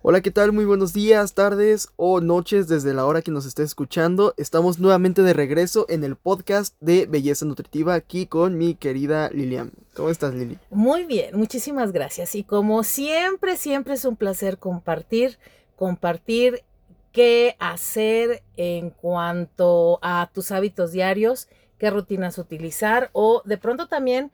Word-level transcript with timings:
Hola, 0.00 0.20
¿qué 0.20 0.30
tal? 0.30 0.52
Muy 0.52 0.64
buenos 0.64 0.92
días, 0.92 1.34
tardes 1.34 1.88
o 1.96 2.20
noches 2.20 2.68
desde 2.68 2.94
la 2.94 3.04
hora 3.04 3.20
que 3.20 3.32
nos 3.32 3.46
esté 3.46 3.64
escuchando. 3.64 4.32
Estamos 4.36 4.78
nuevamente 4.78 5.22
de 5.22 5.32
regreso 5.32 5.86
en 5.88 6.04
el 6.04 6.14
podcast 6.14 6.76
de 6.80 7.06
Belleza 7.06 7.44
Nutritiva 7.44 7.94
aquí 7.94 8.26
con 8.26 8.56
mi 8.56 8.76
querida 8.76 9.28
Lilian. 9.30 9.72
¿Cómo 9.94 10.10
estás, 10.10 10.34
Lili? 10.34 10.56
Muy 10.70 11.04
bien, 11.04 11.36
muchísimas 11.36 11.90
gracias. 11.90 12.36
Y 12.36 12.44
como 12.44 12.84
siempre, 12.84 13.56
siempre 13.56 13.94
es 13.94 14.04
un 14.04 14.14
placer 14.14 14.58
compartir, 14.58 15.36
compartir 15.74 16.62
qué 17.10 17.56
hacer 17.58 18.44
en 18.56 18.90
cuanto 18.90 19.98
a 20.00 20.30
tus 20.32 20.52
hábitos 20.52 20.92
diarios, 20.92 21.48
qué 21.76 21.90
rutinas 21.90 22.38
utilizar 22.38 23.10
o 23.12 23.42
de 23.44 23.58
pronto 23.58 23.88
también 23.88 24.30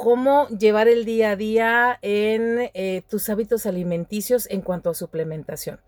cómo 0.00 0.48
llevar 0.48 0.88
el 0.88 1.04
día 1.04 1.32
a 1.32 1.36
día 1.36 1.98
en 2.00 2.70
eh, 2.72 3.02
tus 3.10 3.28
hábitos 3.28 3.66
alimenticios 3.66 4.48
en 4.50 4.62
cuanto 4.62 4.88
a 4.88 4.94
suplementación. 4.94 5.78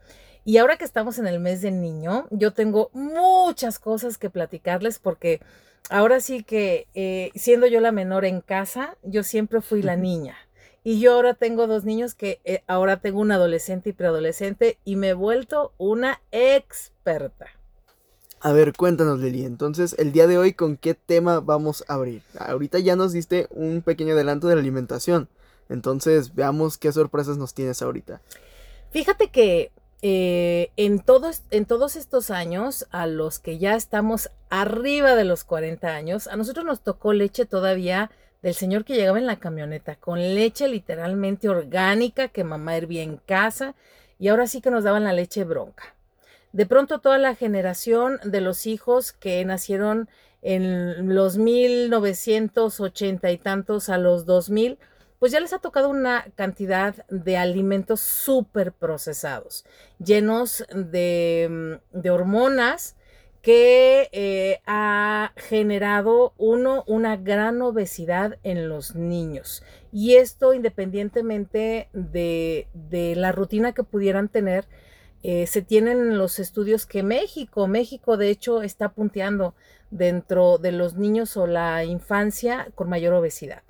Y 0.45 0.59
ahora 0.59 0.77
que 0.77 0.85
estamos 0.85 1.19
en 1.19 1.27
el 1.27 1.41
mes 1.41 1.63
del 1.63 1.81
niño, 1.81 2.27
yo 2.31 2.53
tengo 2.53 2.91
muchas 2.93 3.79
cosas 3.79 4.19
que 4.19 4.29
platicarles 4.29 4.99
porque 4.99 5.41
ahora 5.89 6.21
sí 6.21 6.43
que 6.43 6.89
eh, 6.93 7.31
siendo 7.35 7.67
yo 7.67 7.81
la 7.81 7.91
menor 7.91 8.27
en 8.27 8.43
casa, 8.43 8.99
yo 9.03 9.23
siempre 9.23 9.63
fui 9.63 9.81
la 9.81 9.97
niña. 9.97 10.37
Y 10.85 11.01
yo 11.01 11.15
ahora 11.15 11.33
tengo 11.33 11.67
dos 11.67 11.87
niños 11.87 12.15
que 12.15 12.39
eh, 12.45 12.63
ahora 12.67 12.99
tengo 12.99 13.19
un 13.19 13.33
adolescente 13.33 13.91
y 13.91 13.93
preadolescente 13.95 14.77
y 14.85 14.97
me 14.97 15.09
he 15.09 15.15
vuelto 15.15 15.73
una 15.79 16.21
experta. 16.33 17.47
A 18.45 18.53
ver, 18.53 18.73
cuéntanos, 18.73 19.21
Lili. 19.21 19.45
Entonces, 19.45 19.95
el 20.01 20.11
día 20.11 20.27
de 20.27 20.37
hoy, 20.37 20.53
¿con 20.53 20.77
qué 20.77 20.95
tema 20.95 21.39
vamos 21.39 21.85
a 21.87 21.95
abrir? 21.95 22.23
Ahorita 22.37 22.81
ya 22.81 22.97
nos 22.97 23.13
diste 23.13 23.47
un 23.51 23.83
pequeño 23.83 24.15
adelanto 24.15 24.49
de 24.49 24.57
la 24.57 24.61
alimentación. 24.61 25.29
Entonces, 25.69 26.35
veamos 26.35 26.77
qué 26.77 26.91
sorpresas 26.91 27.39
nos 27.39 27.55
tienes 27.55 27.83
ahorita. 27.83 28.21
Fíjate 28.91 29.31
que 29.31 29.71
eh, 30.03 30.73
en, 30.77 30.99
todos, 30.99 31.43
en 31.53 31.67
todos 31.67 31.95
estos 31.95 32.33
años, 32.33 32.89
a 32.91 33.07
los 33.07 33.39
que 33.39 33.59
ya 33.59 33.77
estamos 33.77 34.29
arriba 34.51 35.15
de 35.15 35.25
los 35.25 35.45
40 35.45 35.87
años, 35.87 36.27
a 36.27 36.35
nosotros 36.35 36.67
nos 36.67 36.83
tocó 36.83 37.13
leche 37.13 37.47
todavía 37.47 38.11
del 38.43 38.55
señor 38.55 38.85
que 38.85 38.97
llegaba 38.97 39.21
en 39.21 39.27
la 39.29 39.39
camioneta, 39.39 39.95
con 39.95 40.19
leche 40.19 40.67
literalmente 40.67 41.49
orgánica 41.49 42.27
que 42.27 42.43
mamá 42.43 42.77
hervía 42.77 43.05
en 43.05 43.19
casa, 43.19 43.77
y 44.19 44.27
ahora 44.27 44.49
sí 44.49 44.61
que 44.61 44.73
nos 44.73 44.83
daban 44.83 45.05
la 45.05 45.13
leche 45.13 45.45
bronca. 45.45 45.95
De 46.53 46.67
pronto 46.67 47.01
toda 47.01 47.19
la 47.19 47.35
generación 47.35 48.21
de 48.25 48.41
los 48.41 48.67
hijos 48.67 49.13
que 49.13 49.45
nacieron 49.45 50.09
en 50.43 51.15
los 51.15 51.39
1980 51.39 53.31
y 53.31 53.39
tantos 53.39 53.89
a 53.89 53.97
los 53.97 54.27
2000, 54.27 54.79
pues 55.19 55.31
ya 55.31 55.39
les 55.41 55.53
ha 55.53 55.61
tocado 55.61 55.89
una 55.89 56.27
cantidad 56.35 57.07
de 57.09 57.37
alimentos 57.37 58.01
súper 58.01 58.73
procesados, 58.73 59.65
llenos 59.99 60.65
de, 60.75 61.79
de 61.93 62.11
hormonas 62.11 62.97
que 63.41 64.09
eh, 64.13 64.61
ha 64.67 65.33
generado 65.37 66.33
uno 66.39 66.85
una 66.87 67.17
gran 67.17 67.61
obesidad 67.61 68.39
en 68.45 68.69
los 68.69 68.95
niños. 68.95 69.65
Y 69.93 70.15
esto 70.15 70.55
independientemente 70.55 71.89
de, 71.93 72.69
de 72.73 73.17
la 73.17 73.33
rutina 73.33 73.73
que 73.73 73.83
pudieran 73.83 74.29
tener, 74.29 74.67
eh, 75.23 75.47
se 75.47 75.63
tienen 75.63 76.19
los 76.19 76.39
estudios 76.39 76.87
que 76.87 77.03
México, 77.03 77.67
México 77.69 78.17
de 78.17 78.31
hecho 78.31 78.63
está 78.63 78.91
punteando 78.91 79.55
dentro 79.91 80.59
de 80.59 80.73
los 80.73 80.95
niños 80.95 81.37
o 81.37 81.47
la 81.47 81.85
infancia 81.85 82.69
con 82.75 82.89
mayor 82.89 83.15
obesidad. 83.15 83.63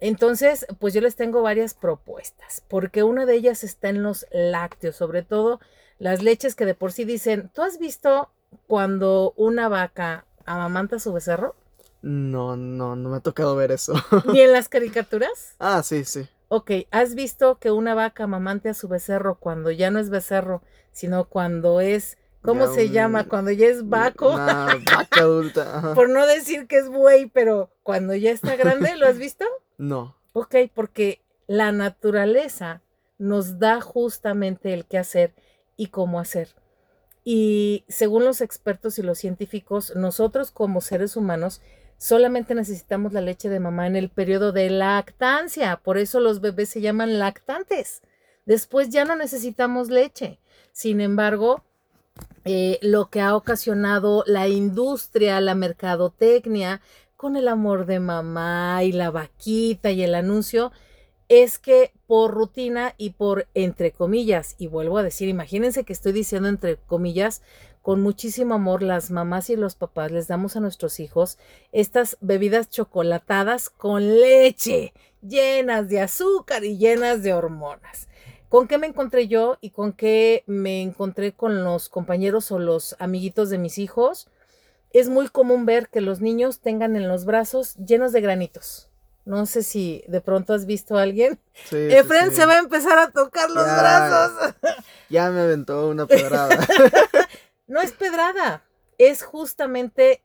Entonces, 0.00 0.66
pues 0.78 0.94
yo 0.94 1.00
les 1.00 1.16
tengo 1.16 1.42
varias 1.42 1.74
propuestas, 1.74 2.62
porque 2.68 3.02
una 3.02 3.26
de 3.26 3.34
ellas 3.34 3.64
está 3.64 3.88
en 3.88 4.02
los 4.02 4.26
lácteos, 4.30 4.96
sobre 4.96 5.22
todo 5.22 5.60
las 5.98 6.22
leches 6.22 6.54
que 6.54 6.64
de 6.66 6.74
por 6.74 6.92
sí 6.92 7.04
dicen, 7.04 7.50
¿tú 7.52 7.62
has 7.62 7.78
visto 7.78 8.30
cuando 8.66 9.32
una 9.36 9.68
vaca 9.68 10.24
amamanta 10.44 10.96
a 10.96 11.00
su 11.00 11.12
becerro? 11.12 11.56
No, 12.00 12.56
no, 12.56 12.94
no 12.94 13.08
me 13.08 13.16
ha 13.16 13.20
tocado 13.20 13.56
ver 13.56 13.72
eso. 13.72 13.94
¿Ni 14.32 14.40
en 14.40 14.52
las 14.52 14.68
caricaturas? 14.68 15.56
Ah, 15.58 15.82
sí, 15.82 16.04
sí. 16.04 16.28
Ok, 16.48 16.70
¿has 16.90 17.14
visto 17.14 17.58
que 17.58 17.70
una 17.70 17.94
vaca 17.94 18.24
amamante 18.24 18.70
a 18.70 18.74
su 18.74 18.88
becerro 18.88 19.38
cuando 19.38 19.70
ya 19.70 19.90
no 19.90 19.98
es 19.98 20.08
becerro, 20.08 20.62
sino 20.92 21.28
cuando 21.28 21.80
es, 21.80 22.16
¿cómo 22.40 22.72
se 22.72 22.88
llama? 22.88 23.28
Cuando 23.28 23.50
ya 23.50 23.66
es 23.66 23.88
vaco. 23.88 24.32
Una 24.32 24.78
vaca 24.90 25.20
adulta. 25.20 25.92
Por 25.94 26.08
no 26.08 26.26
decir 26.26 26.66
que 26.66 26.78
es 26.78 26.88
buey, 26.88 27.26
pero 27.26 27.70
cuando 27.82 28.14
ya 28.14 28.30
está 28.30 28.56
grande, 28.56 28.96
¿lo 28.96 29.06
has 29.06 29.18
visto? 29.18 29.44
No. 29.76 30.16
Ok, 30.32 30.54
porque 30.74 31.20
la 31.46 31.70
naturaleza 31.70 32.82
nos 33.18 33.58
da 33.58 33.80
justamente 33.80 34.72
el 34.72 34.86
qué 34.86 34.98
hacer 34.98 35.34
y 35.76 35.88
cómo 35.88 36.18
hacer. 36.18 36.48
Y 37.24 37.84
según 37.88 38.24
los 38.24 38.40
expertos 38.40 38.98
y 38.98 39.02
los 39.02 39.18
científicos, 39.18 39.94
nosotros 39.94 40.50
como 40.50 40.80
seres 40.80 41.14
humanos 41.14 41.60
solamente 41.98 42.54
necesitamos 42.54 43.12
la 43.12 43.20
leche 43.20 43.48
de 43.50 43.60
mamá 43.60 43.86
en 43.86 43.96
el 43.96 44.08
periodo 44.08 44.52
de 44.52 44.70
lactancia. 44.70 45.76
Por 45.76 45.98
eso 45.98 46.20
los 46.20 46.40
bebés 46.40 46.70
se 46.70 46.80
llaman 46.80 47.18
lactantes. 47.18 48.02
Después 48.46 48.88
ya 48.88 49.04
no 49.04 49.16
necesitamos 49.16 49.90
leche. 49.90 50.38
Sin 50.72 51.00
embargo, 51.00 51.64
eh, 52.44 52.78
lo 52.80 53.10
que 53.10 53.20
ha 53.20 53.36
ocasionado 53.36 54.24
la 54.26 54.48
industria, 54.48 55.40
la 55.40 55.54
mercadotecnia, 55.54 56.80
con 57.16 57.36
el 57.36 57.48
amor 57.48 57.84
de 57.84 57.98
mamá 57.98 58.84
y 58.84 58.92
la 58.92 59.10
vaquita 59.10 59.90
y 59.90 60.02
el 60.02 60.14
anuncio, 60.14 60.72
es 61.28 61.58
que 61.58 61.92
por 62.06 62.32
rutina 62.32 62.94
y 62.96 63.10
por 63.10 63.48
entre 63.54 63.92
comillas, 63.92 64.54
y 64.56 64.66
vuelvo 64.66 64.98
a 64.98 65.02
decir, 65.02 65.28
imagínense 65.28 65.84
que 65.84 65.92
estoy 65.92 66.12
diciendo 66.12 66.48
entre 66.48 66.76
comillas, 66.76 67.42
con 67.88 68.02
muchísimo 68.02 68.56
amor 68.56 68.82
las 68.82 69.10
mamás 69.10 69.48
y 69.48 69.56
los 69.56 69.74
papás 69.74 70.12
les 70.12 70.28
damos 70.28 70.56
a 70.56 70.60
nuestros 70.60 71.00
hijos 71.00 71.38
estas 71.72 72.18
bebidas 72.20 72.68
chocolatadas 72.68 73.70
con 73.70 74.20
leche, 74.20 74.92
llenas 75.26 75.88
de 75.88 76.02
azúcar 76.02 76.66
y 76.66 76.76
llenas 76.76 77.22
de 77.22 77.32
hormonas. 77.32 78.08
¿Con 78.50 78.68
qué 78.68 78.76
me 78.76 78.88
encontré 78.88 79.26
yo 79.26 79.56
y 79.62 79.70
con 79.70 79.94
qué 79.94 80.44
me 80.46 80.82
encontré 80.82 81.32
con 81.32 81.64
los 81.64 81.88
compañeros 81.88 82.52
o 82.52 82.58
los 82.58 82.94
amiguitos 82.98 83.48
de 83.48 83.56
mis 83.56 83.78
hijos? 83.78 84.28
Es 84.90 85.08
muy 85.08 85.28
común 85.30 85.64
ver 85.64 85.88
que 85.88 86.02
los 86.02 86.20
niños 86.20 86.60
tengan 86.60 86.94
en 86.94 87.08
los 87.08 87.24
brazos 87.24 87.74
llenos 87.76 88.12
de 88.12 88.20
granitos. 88.20 88.90
No 89.24 89.46
sé 89.46 89.62
si 89.62 90.04
de 90.08 90.20
pronto 90.20 90.52
has 90.52 90.66
visto 90.66 90.98
a 90.98 91.02
alguien. 91.04 91.38
Sí, 91.70 91.76
Efren 91.76 92.32
se 92.32 92.44
va 92.44 92.56
a 92.56 92.58
empezar 92.58 92.98
a 92.98 93.10
tocar 93.12 93.50
los 93.50 93.64
brazos. 93.64 94.54
Ya 95.08 95.30
me 95.30 95.40
aventó 95.40 95.88
una 95.88 96.04
pedrada. 96.06 96.58
No 97.68 97.82
es 97.82 97.92
pedrada, 97.92 98.64
es 98.96 99.22
justamente 99.22 100.22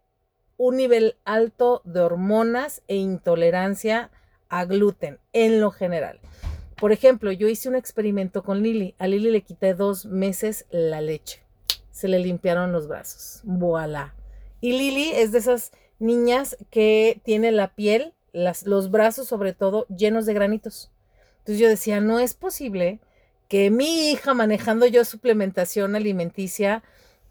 un 0.56 0.78
nivel 0.78 1.18
alto 1.26 1.82
de 1.84 2.00
hormonas 2.00 2.82
e 2.88 2.96
intolerancia 2.96 4.12
a 4.48 4.64
gluten 4.64 5.20
en 5.34 5.60
lo 5.60 5.70
general. 5.70 6.22
Por 6.78 6.94
ejemplo, 6.94 7.34
yo 7.34 7.50
hice 7.50 7.68
un 7.68 7.76
experimento 7.76 8.44
con 8.44 8.64
Lili. 8.64 8.96
A 8.98 9.08
Lili 9.08 9.30
le 9.30 9.42
quité 9.42 9.74
dos 9.74 10.06
meses 10.06 10.66
la 10.72 11.02
leche. 11.02 11.44
Se 11.92 12.08
le 12.08 12.20
limpiaron 12.20 12.72
los 12.72 12.88
brazos. 12.88 13.42
Voilà. 13.44 14.16
Y 14.62 14.72
Lili 14.72 15.12
es 15.12 15.34
de 15.34 15.40
esas 15.40 15.74
niñas 16.00 16.56
que 16.70 17.20
tiene 17.26 17.52
la 17.52 17.76
piel, 17.76 18.14
los 18.32 18.90
brazos 18.90 19.28
sobre 19.28 19.52
todo, 19.52 19.86
llenos 19.88 20.26
de 20.26 20.34
granitos. 20.34 20.92
Entonces 21.40 21.60
yo 21.60 21.68
decía, 21.68 22.00
no 22.00 22.20
es 22.20 22.36
posible 22.36 23.02
que 23.50 23.70
mi 23.70 24.12
hija 24.12 24.34
manejando 24.34 24.86
yo 24.86 25.04
suplementación 25.04 25.98
alimenticia 25.98 26.84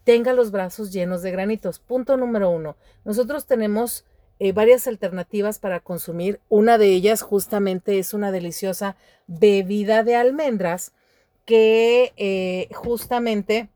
tenga 0.03 0.33
los 0.33 0.51
brazos 0.51 0.91
llenos 0.91 1.21
de 1.21 1.31
granitos. 1.31 1.79
Punto 1.79 2.17
número 2.17 2.49
uno. 2.49 2.75
Nosotros 3.05 3.45
tenemos 3.45 4.05
eh, 4.39 4.51
varias 4.51 4.87
alternativas 4.87 5.59
para 5.59 5.79
consumir. 5.79 6.39
Una 6.49 6.77
de 6.77 6.87
ellas 6.87 7.21
justamente 7.21 7.99
es 7.99 8.13
una 8.13 8.31
deliciosa 8.31 8.95
bebida 9.27 10.03
de 10.03 10.15
almendras 10.15 10.91
que 11.45 12.13
eh, 12.17 12.69
justamente 12.73 13.69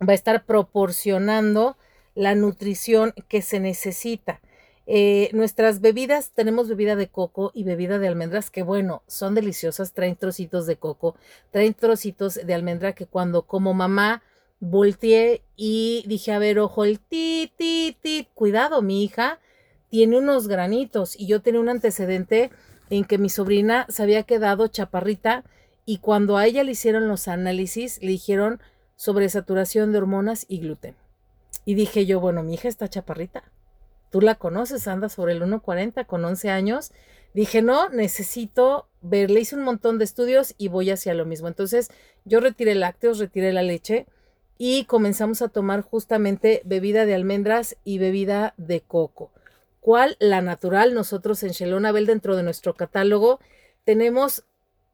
va 0.00 0.12
a 0.12 0.16
estar 0.16 0.44
proporcionando 0.44 1.76
la 2.14 2.34
nutrición 2.34 3.14
que 3.28 3.42
se 3.42 3.60
necesita. 3.60 4.40
Eh, 4.86 5.30
nuestras 5.32 5.80
bebidas, 5.80 6.32
tenemos 6.34 6.68
bebida 6.68 6.96
de 6.96 7.06
coco 7.06 7.52
y 7.54 7.62
bebida 7.62 7.98
de 7.98 8.08
almendras 8.08 8.50
que 8.50 8.62
bueno, 8.62 9.02
son 9.06 9.34
deliciosas, 9.34 9.92
traen 9.92 10.16
trocitos 10.16 10.66
de 10.66 10.76
coco, 10.76 11.14
traen 11.52 11.74
trocitos 11.74 12.34
de 12.34 12.54
almendra 12.54 12.92
que 12.92 13.06
cuando 13.06 13.42
como 13.42 13.74
mamá 13.74 14.22
volteé 14.62 15.42
y 15.56 16.04
dije, 16.06 16.30
a 16.30 16.38
ver, 16.38 16.60
ojo, 16.60 16.84
el 16.84 17.00
ti, 17.00 17.52
ti, 17.56 17.96
ti, 18.00 18.28
cuidado, 18.32 18.80
mi 18.80 19.02
hija 19.02 19.40
tiene 19.90 20.16
unos 20.16 20.46
granitos 20.46 21.18
y 21.18 21.26
yo 21.26 21.42
tenía 21.42 21.60
un 21.60 21.68
antecedente 21.68 22.52
en 22.88 23.04
que 23.04 23.18
mi 23.18 23.28
sobrina 23.28 23.86
se 23.88 24.04
había 24.04 24.22
quedado 24.22 24.68
chaparrita 24.68 25.42
y 25.84 25.98
cuando 25.98 26.36
a 26.36 26.46
ella 26.46 26.62
le 26.62 26.70
hicieron 26.70 27.08
los 27.08 27.26
análisis 27.26 28.00
le 28.02 28.12
dijeron 28.12 28.60
sobre 28.94 29.28
saturación 29.28 29.90
de 29.90 29.98
hormonas 29.98 30.46
y 30.48 30.60
gluten. 30.60 30.94
Y 31.64 31.74
dije 31.74 32.06
yo, 32.06 32.20
bueno, 32.20 32.44
mi 32.44 32.54
hija 32.54 32.68
está 32.68 32.88
chaparrita. 32.88 33.42
Tú 34.10 34.20
la 34.20 34.36
conoces, 34.36 34.86
anda 34.86 35.08
sobre 35.08 35.32
el 35.32 35.42
1,40 35.42 36.06
con 36.06 36.24
11 36.24 36.50
años. 36.50 36.92
Dije, 37.34 37.62
no, 37.62 37.88
necesito 37.88 38.86
ver, 39.00 39.28
le 39.28 39.40
hice 39.40 39.56
un 39.56 39.64
montón 39.64 39.98
de 39.98 40.04
estudios 40.04 40.54
y 40.56 40.68
voy 40.68 40.90
hacia 40.90 41.14
lo 41.14 41.26
mismo. 41.26 41.48
Entonces, 41.48 41.90
yo 42.24 42.38
retiré 42.38 42.76
lácteos, 42.76 43.18
retiré 43.18 43.52
la 43.52 43.62
leche 43.62 44.06
y 44.64 44.84
comenzamos 44.84 45.42
a 45.42 45.48
tomar 45.48 45.80
justamente 45.80 46.62
bebida 46.64 47.04
de 47.04 47.16
almendras 47.16 47.76
y 47.82 47.98
bebida 47.98 48.54
de 48.58 48.80
coco. 48.80 49.32
¿Cuál? 49.80 50.16
La 50.20 50.40
natural. 50.40 50.94
Nosotros 50.94 51.42
en 51.42 51.50
Shelonabel, 51.50 52.06
dentro 52.06 52.36
de 52.36 52.44
nuestro 52.44 52.76
catálogo, 52.76 53.40
tenemos 53.82 54.44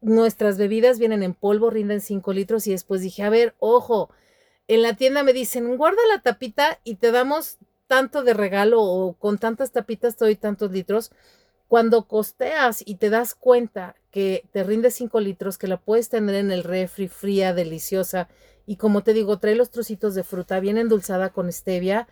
nuestras 0.01 0.57
bebidas, 0.57 0.97
vienen 0.97 1.21
en 1.21 1.35
polvo, 1.35 1.69
rinden 1.69 2.01
5 2.01 2.33
litros 2.33 2.65
y 2.65 2.71
después 2.71 3.01
dije, 3.01 3.21
a 3.21 3.29
ver, 3.29 3.53
ojo, 3.59 4.09
en 4.67 4.81
la 4.81 4.95
tienda 4.95 5.21
me 5.21 5.33
dicen, 5.33 5.77
guarda 5.77 6.01
la 6.11 6.23
tapita 6.23 6.79
y 6.83 6.95
te 6.95 7.11
damos 7.11 7.59
tanto 7.85 8.23
de 8.23 8.33
regalo 8.33 8.81
o 8.81 9.13
con 9.13 9.37
tantas 9.37 9.71
tapitas 9.71 10.15
te 10.15 10.25
doy 10.25 10.35
tantos 10.35 10.71
litros. 10.71 11.11
Cuando 11.67 12.07
costeas 12.07 12.81
y 12.83 12.95
te 12.95 13.11
das 13.11 13.35
cuenta 13.35 13.95
que 14.09 14.45
te 14.51 14.63
rinde 14.63 14.89
5 14.89 15.19
litros, 15.19 15.59
que 15.59 15.67
la 15.67 15.77
puedes 15.77 16.09
tener 16.09 16.33
en 16.33 16.49
el 16.49 16.63
refri 16.63 17.07
fría, 17.07 17.53
deliciosa, 17.53 18.29
y 18.69 18.75
como 18.75 19.01
te 19.01 19.13
digo, 19.13 19.39
trae 19.39 19.55
los 19.55 19.71
trocitos 19.71 20.13
de 20.13 20.23
fruta 20.23 20.59
bien 20.59 20.77
endulzada 20.77 21.29
con 21.29 21.51
stevia, 21.51 22.07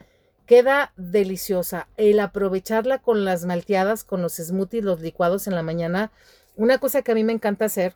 queda 0.47 0.91
deliciosa. 0.97 1.87
El 1.97 2.19
aprovecharla 2.19 2.97
con 2.97 3.25
las 3.25 3.45
malteadas, 3.45 4.03
con 4.03 4.23
los 4.23 4.37
smoothies, 4.37 4.83
los 4.83 4.99
licuados 4.99 5.45
en 5.45 5.53
la 5.53 5.61
mañana. 5.61 6.11
Una 6.55 6.79
cosa 6.79 7.03
que 7.03 7.11
a 7.11 7.13
mí 7.13 7.23
me 7.23 7.33
encanta 7.33 7.65
hacer, 7.65 7.93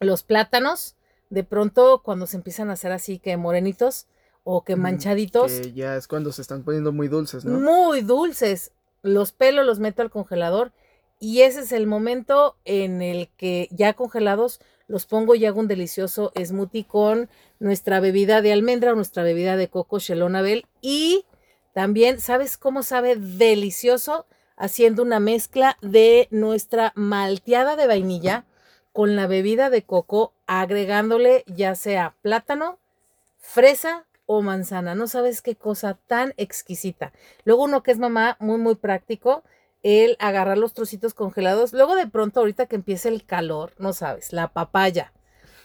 los 0.00 0.22
plátanos, 0.22 0.96
de 1.28 1.44
pronto 1.44 2.00
cuando 2.02 2.26
se 2.26 2.38
empiezan 2.38 2.70
a 2.70 2.72
hacer 2.72 2.90
así 2.90 3.18
que 3.18 3.36
morenitos 3.36 4.06
o 4.44 4.64
que 4.64 4.76
manchaditos. 4.76 5.52
Que 5.52 5.74
ya 5.74 5.94
es 5.96 6.08
cuando 6.08 6.32
se 6.32 6.40
están 6.40 6.62
poniendo 6.62 6.90
muy 6.90 7.08
dulces, 7.08 7.44
¿no? 7.44 7.60
Muy 7.60 8.00
dulces 8.00 8.72
los 9.02 9.32
pelos 9.32 9.66
los 9.66 9.78
meto 9.78 10.00
al 10.00 10.10
congelador 10.10 10.72
y 11.20 11.42
ese 11.42 11.60
es 11.60 11.72
el 11.72 11.86
momento 11.86 12.56
en 12.64 13.02
el 13.02 13.28
que 13.36 13.68
ya 13.72 13.92
congelados 13.92 14.60
los 14.86 15.06
pongo 15.06 15.34
y 15.34 15.46
hago 15.46 15.60
un 15.60 15.68
delicioso 15.68 16.32
smoothie 16.36 16.86
con 16.86 17.28
nuestra 17.58 18.00
bebida 18.00 18.42
de 18.42 18.52
almendra 18.52 18.92
o 18.92 18.94
nuestra 18.94 19.22
bebida 19.22 19.56
de 19.56 19.68
coco 19.68 19.98
Shelonabel 19.98 20.66
y 20.80 21.24
también, 21.74 22.20
¿sabes 22.20 22.56
cómo 22.56 22.84
sabe 22.84 23.16
delicioso? 23.16 24.26
Haciendo 24.56 25.02
una 25.02 25.18
mezcla 25.18 25.76
de 25.82 26.28
nuestra 26.30 26.92
malteada 26.94 27.74
de 27.74 27.88
vainilla 27.88 28.44
con 28.92 29.16
la 29.16 29.26
bebida 29.26 29.70
de 29.70 29.82
coco, 29.82 30.32
agregándole 30.46 31.42
ya 31.48 31.74
sea 31.74 32.14
plátano, 32.22 32.78
fresa 33.38 34.06
o 34.26 34.40
manzana. 34.40 34.94
No 34.94 35.08
sabes 35.08 35.42
qué 35.42 35.56
cosa 35.56 35.98
tan 36.06 36.32
exquisita. 36.36 37.12
Luego 37.44 37.64
uno 37.64 37.82
que 37.82 37.90
es 37.90 37.98
mamá, 37.98 38.36
muy, 38.38 38.58
muy 38.58 38.76
práctico, 38.76 39.42
el 39.84 40.16
agarrar 40.18 40.58
los 40.58 40.72
trocitos 40.72 41.14
congelados. 41.14 41.72
Luego 41.72 41.94
de 41.94 42.08
pronto, 42.08 42.40
ahorita 42.40 42.66
que 42.66 42.74
empiece 42.74 43.08
el 43.08 43.24
calor, 43.24 43.72
no 43.78 43.92
sabes, 43.92 44.32
la 44.32 44.48
papaya. 44.48 45.12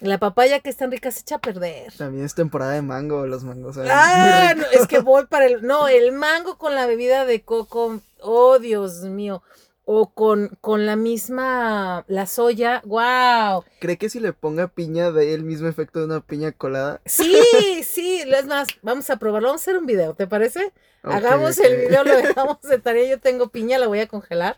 La 0.02 0.18
papaya 0.18 0.60
que 0.60 0.70
es 0.70 0.78
tan 0.78 0.92
rica 0.92 1.10
se 1.12 1.22
echa 1.22 1.36
a 1.36 1.40
perder. 1.40 1.92
También 1.98 2.26
es 2.26 2.36
temporada 2.36 2.74
de 2.74 2.82
mango, 2.82 3.26
los 3.26 3.44
mangos. 3.44 3.78
Ah, 3.80 4.54
es 4.72 4.88
que 4.88 5.00
voy 5.00 5.26
para 5.26 5.46
el... 5.46 5.66
No, 5.66 5.88
el 5.88 6.12
mango 6.12 6.58
con 6.58 6.76
la 6.76 6.86
bebida 6.86 7.26
de 7.26 7.42
coco. 7.42 8.00
Oh, 8.22 8.60
Dios 8.60 9.04
mío 9.04 9.42
o 9.92 10.14
con, 10.14 10.56
con 10.62 10.86
la 10.86 10.96
misma, 10.96 12.06
la 12.08 12.28
soya, 12.28 12.84
wow. 12.86 13.64
¿Cree 13.80 13.98
que 13.98 14.08
si 14.08 14.20
le 14.20 14.34
ponga 14.34 14.68
piña 14.68 15.12
de 15.12 15.34
el 15.34 15.42
mismo 15.42 15.68
efecto 15.68 15.98
de 15.98 16.06
una 16.06 16.20
piña 16.20 16.52
colada? 16.52 17.02
Sí, 17.08 17.36
sí, 17.84 18.22
es 18.22 18.46
más, 18.46 18.68
vamos 18.84 19.10
a 19.10 19.18
probarlo, 19.18 19.48
vamos 19.48 19.62
a 19.62 19.64
hacer 19.64 19.80
un 19.80 19.88
video, 19.88 20.14
¿te 20.14 20.28
parece? 20.28 20.74
Hagamos 21.02 21.58
el 21.58 21.88
video, 21.88 22.04
lo 22.04 22.18
dejamos 22.22 22.62
de 22.62 22.78
tarea, 22.78 23.10
yo 23.10 23.20
tengo 23.20 23.48
piña, 23.48 23.80
la 23.80 23.88
voy 23.88 24.02
a 24.02 24.08
congelar. 24.08 24.58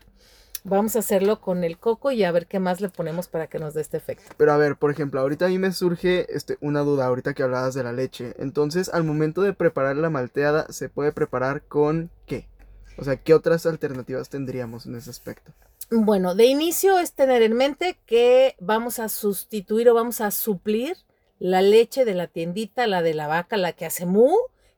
Vamos 0.64 0.96
a 0.96 0.98
hacerlo 0.98 1.40
con 1.40 1.64
el 1.64 1.78
coco 1.78 2.12
y 2.12 2.24
a 2.24 2.30
ver 2.30 2.46
qué 2.46 2.60
más 2.60 2.82
le 2.82 2.90
ponemos 2.90 3.28
para 3.28 3.46
que 3.46 3.58
nos 3.58 3.72
dé 3.72 3.80
este 3.80 3.96
efecto. 3.96 4.34
Pero 4.36 4.52
a 4.52 4.58
ver, 4.58 4.76
por 4.76 4.90
ejemplo, 4.90 5.18
ahorita 5.20 5.46
a 5.46 5.48
mí 5.48 5.58
me 5.58 5.72
surge 5.72 6.26
este, 6.28 6.58
una 6.60 6.80
duda, 6.80 7.06
ahorita 7.06 7.32
que 7.32 7.42
hablabas 7.42 7.72
de 7.72 7.82
la 7.82 7.92
leche. 7.92 8.34
Entonces, 8.38 8.90
al 8.90 9.02
momento 9.02 9.40
de 9.40 9.54
preparar 9.54 9.96
la 9.96 10.10
malteada, 10.10 10.66
¿se 10.68 10.90
puede 10.90 11.10
preparar 11.10 11.62
con 11.62 12.10
qué? 12.26 12.51
O 12.96 13.04
sea, 13.04 13.16
¿qué 13.16 13.34
otras 13.34 13.66
alternativas 13.66 14.28
tendríamos 14.28 14.86
en 14.86 14.96
ese 14.96 15.10
aspecto? 15.10 15.52
Bueno, 15.90 16.34
de 16.34 16.46
inicio 16.46 16.98
es 16.98 17.12
tener 17.12 17.42
en 17.42 17.54
mente 17.54 17.98
que 18.06 18.56
vamos 18.60 18.98
a 18.98 19.08
sustituir 19.08 19.88
o 19.90 19.94
vamos 19.94 20.20
a 20.20 20.30
suplir 20.30 20.96
la 21.38 21.60
leche 21.60 22.04
de 22.04 22.14
la 22.14 22.28
tiendita, 22.28 22.86
la 22.86 23.02
de 23.02 23.14
la 23.14 23.26
vaca, 23.26 23.56
la 23.56 23.72
que 23.72 23.84
hace 23.84 24.06
mu, 24.06 24.30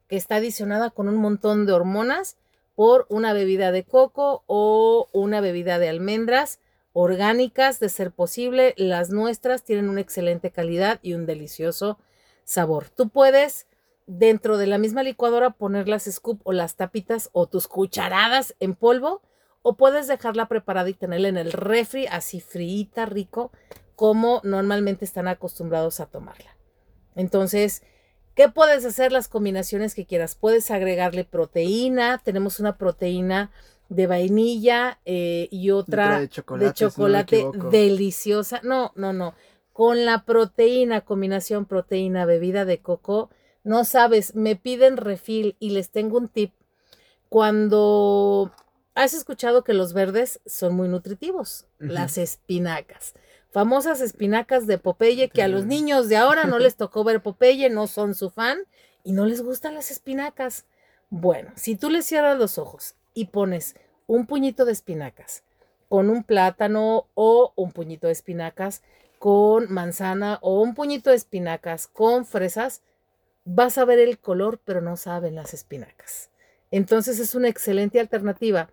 que 0.09 0.17
está 0.17 0.37
adicionada 0.37 0.91
con 0.91 1.09
un 1.09 1.17
montón 1.17 1.67
de 1.67 1.73
hormonas, 1.73 2.37
por 2.75 3.07
una 3.09 3.33
bebida 3.33 3.71
de 3.71 3.85
coco 3.85 4.43
o 4.47 5.09
una 5.13 5.41
bebida 5.41 5.79
de 5.79 5.89
almendras 5.89 6.59
orgánicas, 6.93 7.81
de 7.81 7.89
ser 7.89 8.11
posible. 8.11 8.75
Las 8.77 9.11
nuestras 9.11 9.63
tienen 9.63 9.89
una 9.89 10.01
excelente 10.01 10.51
calidad 10.51 10.99
y 11.03 11.15
un 11.15 11.27
delicioso 11.27 11.99
sabor. 12.45 12.89
Tú 12.89 13.09
puedes 13.09 13.67
dentro 14.07 14.59
de 14.59 14.67
la 14.67 14.79
misma 14.79 15.03
licuadora 15.03 15.51
poner 15.51 15.89
las 15.89 16.05
scoop 16.05 16.41
o 16.45 16.53
las 16.53 16.77
tapitas 16.77 17.31
o 17.33 17.47
tus 17.47 17.69
cucharadas 17.69 18.55
en 18.61 18.75
polvo 18.75 19.23
o 19.63 19.77
puedes 19.77 20.07
dejarla 20.07 20.47
preparada 20.47 20.91
y 20.91 20.95
tenerla 20.95 21.29
en 21.29 21.39
el 21.39 21.53
refri 21.53 22.07
así 22.07 22.41
frita, 22.41 23.07
rico, 23.07 23.51
como 23.97 24.41
normalmente 24.45 25.07
están 25.07 25.27
acostumbrados 25.27 26.01
a 26.01 26.07
tomarla. 26.07 26.55
Entonces, 27.17 27.83
¿qué 28.35 28.51
puedes 28.51 28.85
hacer? 28.85 29.11
Las 29.11 29.29
combinaciones 29.29 29.95
que 29.95 30.05
quieras. 30.05 30.35
Puedes 30.35 30.71
agregarle 30.71 31.25
proteína. 31.25 32.21
Tenemos 32.23 32.61
una 32.61 32.77
proteína 32.77 33.53
de 33.89 34.07
vainilla 34.07 35.01
eh, 35.07 35.49
y 35.51 35.71
otra 35.71 36.21
de 36.21 36.29
chocolate, 36.75 37.47
deliciosa. 37.71 38.61
No, 38.65 38.93
no, 38.97 39.15
no. 39.15 39.35
Con 39.73 40.05
la 40.05 40.25
proteína, 40.25 41.03
combinación 41.03 41.65
proteína, 41.65 42.27
bebida 42.27 42.65
de 42.65 42.81
coco, 42.81 43.31
no 43.65 43.85
sabes, 43.85 44.35
me 44.35 44.57
piden 44.57 44.97
refil 44.99 45.57
y 45.59 45.71
les 45.71 45.91
tengo 45.91 46.19
un 46.19 46.29
tip. 46.29 46.53
Cuando 47.31 48.53
has 48.95 49.15
escuchado 49.15 49.65
que 49.65 49.75
los 49.75 49.93
verdes 49.93 50.41
son 50.47 50.77
muy 50.77 50.87
nutritivos, 50.87 51.67
las 51.79 52.19
espinacas. 52.19 53.15
Famosas 53.51 54.01
espinacas 54.01 54.67
de 54.67 54.79
Popeye 54.79 55.31
que 55.31 55.43
a 55.43 55.49
los 55.49 55.65
niños 55.65 56.09
de 56.09 56.17
ahora 56.17 56.45
no 56.45 56.59
les 56.59 56.77
tocó 56.77 57.05
ver 57.05 57.23
Popeye, 57.23 57.71
no 57.71 57.87
son 57.87 58.15
su 58.15 58.31
fan 58.31 58.59
y 59.03 59.13
no 59.13 59.27
les 59.27 59.43
gustan 59.43 59.75
las 59.75 59.91
espinacas. 59.91 60.67
Bueno, 61.09 61.51
si 61.57 61.75
tú 61.77 61.91
les 61.91 62.05
cierras 62.05 62.39
los 62.39 62.59
ojos 62.59 62.95
y 63.15 63.27
pones 63.27 63.77
un 64.07 64.27
puñito 64.27 64.65
de 64.65 64.73
espinacas 64.73 65.43
con 65.89 66.11
un 66.11 66.25
plátano 66.25 67.07
o 67.15 67.53
un 67.57 67.73
puñito 67.73 68.09
de 68.09 68.13
espinacas 68.13 68.83
con 69.19 69.73
manzana 69.73 70.39
o 70.43 70.61
un 70.61 70.75
puñito 70.75 71.11
de 71.11 71.17
espinacas 71.17 71.87
con 71.87 72.27
fresas, 72.27 72.83
vas 73.45 73.79
a 73.79 73.85
ver 73.85 73.99
el 73.99 74.19
color, 74.19 74.61
pero 74.65 74.81
no 74.81 74.97
saben 74.97 75.35
las 75.35 75.55
espinacas. 75.55 76.31
Entonces 76.71 77.19
es 77.19 77.35
una 77.35 77.49
excelente 77.49 78.01
alternativa 78.01 78.71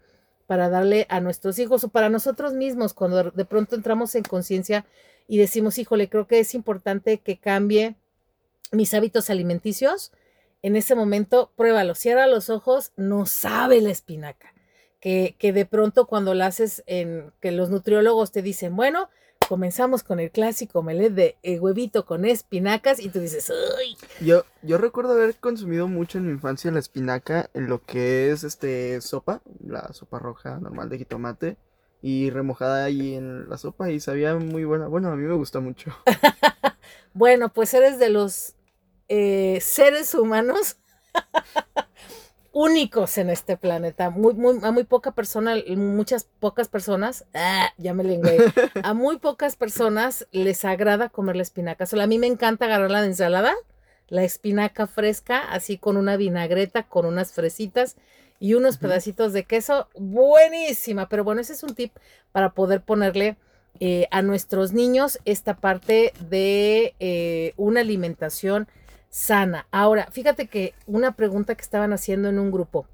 para 0.47 0.69
darle 0.69 1.05
a 1.09 1.21
nuestros 1.21 1.59
hijos 1.59 1.83
o 1.83 1.89
para 1.89 2.09
nosotros 2.09 2.53
mismos 2.53 2.93
cuando 2.93 3.31
de 3.31 3.45
pronto 3.45 3.75
entramos 3.75 4.15
en 4.15 4.23
conciencia 4.23 4.85
y 5.27 5.37
decimos, 5.37 5.77
híjole, 5.77 6.09
creo 6.09 6.27
que 6.27 6.39
es 6.39 6.55
importante 6.55 7.19
que 7.19 7.37
cambie 7.39 7.95
mis 8.71 8.93
hábitos 8.93 9.29
alimenticios. 9.29 10.11
En 10.61 10.75
ese 10.75 10.95
momento, 10.95 11.51
pruébalo, 11.55 11.95
cierra 11.95 12.27
los 12.27 12.49
ojos, 12.49 12.91
no 12.95 13.25
sabe 13.25 13.81
la 13.81 13.91
espinaca. 13.91 14.53
Que, 14.99 15.35
que 15.39 15.51
de 15.51 15.65
pronto 15.65 16.05
cuando 16.05 16.33
la 16.33 16.47
haces 16.47 16.83
en 16.85 17.31
que 17.39 17.51
los 17.51 17.69
nutriólogos 17.69 18.31
te 18.31 18.41
dicen, 18.41 18.75
bueno, 18.75 19.09
comenzamos 19.51 20.01
con 20.01 20.21
el 20.21 20.31
clásico 20.31 20.81
melet 20.81 21.11
de 21.11 21.35
eh, 21.43 21.59
huevito 21.59 22.05
con 22.05 22.23
espinacas 22.23 23.01
y 23.01 23.09
tú 23.09 23.19
dices, 23.19 23.51
¡ay! 23.77 23.97
Yo, 24.25 24.45
yo 24.61 24.77
recuerdo 24.77 25.11
haber 25.11 25.35
consumido 25.35 25.89
mucho 25.89 26.19
en 26.19 26.27
mi 26.27 26.31
infancia 26.31 26.71
la 26.71 26.79
espinaca 26.79 27.49
en 27.53 27.67
lo 27.67 27.83
que 27.83 28.31
es 28.31 28.45
este 28.45 29.01
sopa, 29.01 29.41
la 29.61 29.91
sopa 29.91 30.19
roja 30.19 30.57
normal 30.61 30.87
de 30.87 30.99
jitomate 30.99 31.57
y 32.01 32.29
remojada 32.29 32.85
ahí 32.85 33.15
en 33.15 33.49
la 33.49 33.57
sopa 33.57 33.91
y 33.91 33.99
sabía 33.99 34.35
muy 34.35 34.63
buena. 34.63 34.87
Bueno, 34.87 35.09
a 35.09 35.17
mí 35.17 35.23
me 35.25 35.33
gusta 35.33 35.59
mucho. 35.59 35.91
bueno, 37.13 37.49
pues 37.49 37.73
eres 37.73 37.99
de 37.99 38.07
los 38.07 38.55
eh, 39.09 39.59
seres 39.59 40.15
humanos 40.15 40.77
únicos 42.51 43.17
en 43.17 43.29
este 43.29 43.57
planeta. 43.57 44.09
Muy, 44.09 44.33
muy, 44.33 44.59
a 44.63 44.71
muy 44.71 44.83
poca 44.83 45.11
persona, 45.11 45.55
muchas 45.75 46.27
pocas 46.39 46.67
personas, 46.67 47.25
ah, 47.33 47.69
ya 47.77 47.93
me 47.93 48.03
lengué, 48.03 48.37
a 48.83 48.93
muy 48.93 49.17
pocas 49.17 49.55
personas 49.55 50.27
les 50.31 50.65
agrada 50.65 51.09
comer 51.09 51.35
la 51.35 51.43
espinaca. 51.43 51.85
Solo 51.85 52.03
a 52.03 52.07
mí 52.07 52.19
me 52.19 52.27
encanta 52.27 52.65
agarrarla 52.65 53.01
de 53.01 53.07
ensalada, 53.07 53.53
la 54.07 54.23
espinaca 54.23 54.87
fresca, 54.87 55.39
así 55.39 55.77
con 55.77 55.97
una 55.97 56.17
vinagreta, 56.17 56.83
con 56.83 57.05
unas 57.05 57.31
fresitas 57.31 57.95
y 58.39 58.55
unos 58.55 58.77
pedacitos 58.77 59.33
de 59.33 59.45
queso. 59.45 59.87
Buenísima, 59.95 61.07
pero 61.07 61.23
bueno, 61.23 61.41
ese 61.41 61.53
es 61.53 61.63
un 61.63 61.75
tip 61.75 61.93
para 62.31 62.53
poder 62.53 62.81
ponerle 62.81 63.37
eh, 63.79 64.07
a 64.11 64.21
nuestros 64.21 64.73
niños 64.73 65.19
esta 65.23 65.55
parte 65.55 66.13
de 66.29 66.93
eh, 66.99 67.53
una 67.55 67.79
alimentación 67.79 68.67
sana. 69.11 69.67
Ahora, 69.71 70.07
fíjate 70.11 70.47
que 70.47 70.73
una 70.87 71.15
pregunta 71.15 71.53
que 71.53 71.61
estaban 71.61 71.93
haciendo 71.93 72.29
en 72.29 72.39
un 72.39 72.49
grupo 72.49 72.87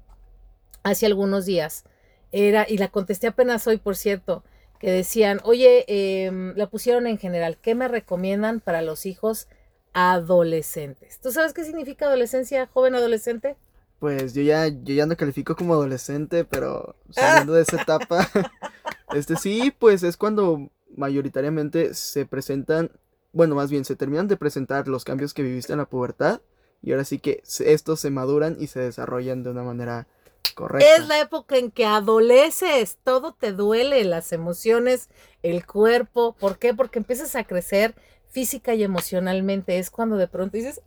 hace 0.82 1.06
algunos 1.06 1.46
días 1.46 1.84
era, 2.32 2.66
y 2.68 2.76
la 2.76 2.88
contesté 2.88 3.28
apenas 3.28 3.66
hoy, 3.66 3.78
por 3.78 3.96
cierto, 3.96 4.44
que 4.78 4.90
decían, 4.90 5.40
oye, 5.44 5.84
eh, 5.88 6.30
la 6.54 6.68
pusieron 6.68 7.06
en 7.06 7.18
general, 7.18 7.56
¿qué 7.56 7.74
me 7.74 7.88
recomiendan 7.88 8.60
para 8.60 8.82
los 8.82 9.06
hijos 9.06 9.48
adolescentes? 9.94 11.20
¿Tú 11.20 11.32
sabes 11.32 11.54
qué 11.54 11.64
significa 11.64 12.06
adolescencia, 12.06 12.66
joven 12.66 12.94
adolescente? 12.94 13.56
Pues 13.98 14.34
yo 14.34 14.42
ya, 14.42 14.68
yo 14.68 14.94
ya 14.94 15.06
no 15.06 15.16
califico 15.16 15.56
como 15.56 15.74
adolescente, 15.74 16.44
pero 16.44 16.96
saliendo 17.10 17.54
de 17.54 17.62
esa 17.62 17.82
etapa, 17.82 18.28
este 19.14 19.36
sí, 19.36 19.72
pues 19.76 20.02
es 20.02 20.16
cuando 20.16 20.70
mayoritariamente 20.96 21.94
se 21.94 22.26
presentan, 22.26 22.90
bueno, 23.38 23.54
más 23.54 23.70
bien 23.70 23.84
se 23.84 23.94
terminan 23.94 24.26
de 24.26 24.36
presentar 24.36 24.88
los 24.88 25.04
cambios 25.04 25.32
que 25.32 25.44
viviste 25.44 25.72
en 25.72 25.78
la 25.78 25.84
pubertad 25.84 26.40
y 26.82 26.90
ahora 26.90 27.04
sí 27.04 27.20
que 27.20 27.40
estos 27.60 28.00
se 28.00 28.10
maduran 28.10 28.56
y 28.58 28.66
se 28.66 28.80
desarrollan 28.80 29.44
de 29.44 29.50
una 29.50 29.62
manera 29.62 30.08
correcta. 30.56 30.96
Es 30.96 31.06
la 31.06 31.20
época 31.20 31.56
en 31.56 31.70
que 31.70 31.86
adoleces, 31.86 32.98
todo 33.04 33.34
te 33.34 33.52
duele, 33.52 34.02
las 34.02 34.32
emociones, 34.32 35.08
el 35.44 35.64
cuerpo. 35.64 36.34
¿Por 36.36 36.58
qué? 36.58 36.74
Porque 36.74 36.98
empiezas 36.98 37.36
a 37.36 37.44
crecer 37.44 37.94
física 38.28 38.74
y 38.74 38.82
emocionalmente. 38.82 39.78
Es 39.78 39.90
cuando 39.90 40.16
de 40.16 40.26
pronto 40.26 40.56
dices, 40.56 40.80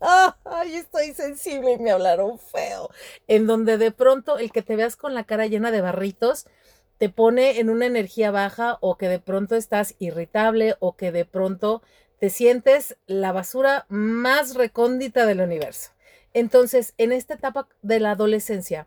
ay, 0.44 0.76
estoy 0.76 1.14
sensible 1.14 1.72
y 1.72 1.80
me 1.80 1.92
hablaron 1.92 2.38
feo. 2.38 2.90
En 3.30 3.48
donde 3.48 3.78
de 3.78 3.92
pronto 3.92 4.38
el 4.38 4.52
que 4.52 4.62
te 4.62 4.76
veas 4.76 4.98
con 4.98 5.14
la 5.14 5.24
cara 5.24 5.48
llena 5.48 5.72
de 5.72 5.80
barritos 5.80 6.48
te 6.98 7.08
pone 7.10 7.60
en 7.60 7.70
una 7.70 7.88
energía 7.88 8.30
baja 8.30 8.78
o 8.82 8.96
que 8.96 9.08
de 9.08 9.20
pronto 9.20 9.56
estás 9.56 9.96
irritable 9.98 10.76
o 10.80 10.98
que 10.98 11.12
de 11.12 11.26
pronto 11.26 11.82
te 12.22 12.30
sientes 12.30 12.98
la 13.08 13.32
basura 13.32 13.88
más 13.90 14.54
recóndita 14.54 15.26
del 15.26 15.42
universo. 15.42 15.90
Entonces, 16.36 16.94
en 17.00 17.14
esta 17.14 17.34
etapa 17.34 17.68
de 17.82 18.00
la 18.00 18.12
adolescencia, 18.12 18.86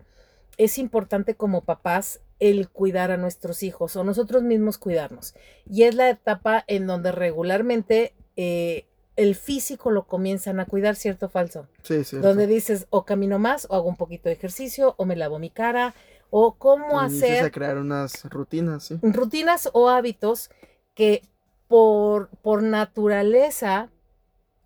es 0.57 0.79
importante 0.79 1.35
como 1.35 1.65
papás 1.65 2.21
el 2.39 2.69
cuidar 2.69 3.11
a 3.11 3.17
nuestros 3.17 3.65
hijos 3.65 3.97
o 3.97 4.05
nosotros 4.05 4.45
mismos 4.45 4.79
cuidarnos. 4.79 5.35
Y 5.69 5.83
es 5.83 5.97
la 5.97 6.11
etapa 6.11 6.63
en 6.69 6.87
donde 6.87 7.11
regularmente 7.11 8.15
eh, 8.37 8.87
el 9.17 9.35
físico 9.35 9.91
lo 9.91 10.07
comienzan 10.07 10.61
a 10.61 10.67
cuidar, 10.67 10.95
¿cierto 10.95 11.27
o 11.27 11.29
falso? 11.29 11.67
Sí, 11.83 12.05
sí. 12.05 12.19
Donde 12.19 12.47
dices, 12.47 12.87
o 12.91 13.05
camino 13.05 13.41
más, 13.41 13.67
o 13.69 13.75
hago 13.75 13.89
un 13.89 13.97
poquito 13.97 14.29
de 14.29 14.37
ejercicio, 14.37 14.95
o 14.97 15.07
me 15.07 15.17
lavo 15.17 15.41
mi 15.41 15.51
cara, 15.51 15.93
o 16.31 16.55
cómo 16.55 17.01
hacer... 17.01 17.45
a 17.45 17.51
crear 17.51 17.79
unas 17.79 18.27
rutinas, 18.27 18.85
sí. 18.85 18.99
Rutinas 19.03 19.71
o 19.73 19.89
hábitos 19.89 20.51
que 20.95 21.23
por, 21.69 22.29
por 22.43 22.63
naturaleza 22.63 23.91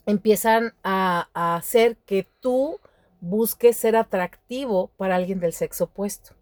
empiezan 0.07 0.75
a, 0.83 1.28
a 1.35 1.57
hacer 1.57 1.97
que 1.99 2.26
tú 2.40 2.81
busques 3.21 3.76
ser 3.76 3.97
atractivo 3.97 4.90
para 4.97 5.17
alguien 5.17 5.40
del 5.40 5.52
sexo 5.52 5.85
opuesto, 5.85 6.35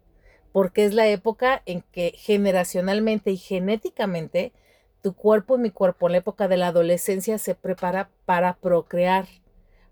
porque 0.51 0.85
es 0.85 0.93
la 0.93 1.07
época 1.07 1.61
en 1.65 1.81
que 1.91 2.13
generacionalmente 2.15 3.31
y 3.31 3.37
genéticamente 3.37 4.53
tu 5.01 5.13
cuerpo 5.13 5.55
y 5.55 5.61
mi 5.61 5.71
cuerpo 5.71 6.07
en 6.07 6.13
la 6.13 6.17
época 6.19 6.47
de 6.47 6.57
la 6.57 6.67
adolescencia 6.67 7.37
se 7.37 7.55
prepara 7.55 8.09
para 8.25 8.57
procrear, 8.57 9.27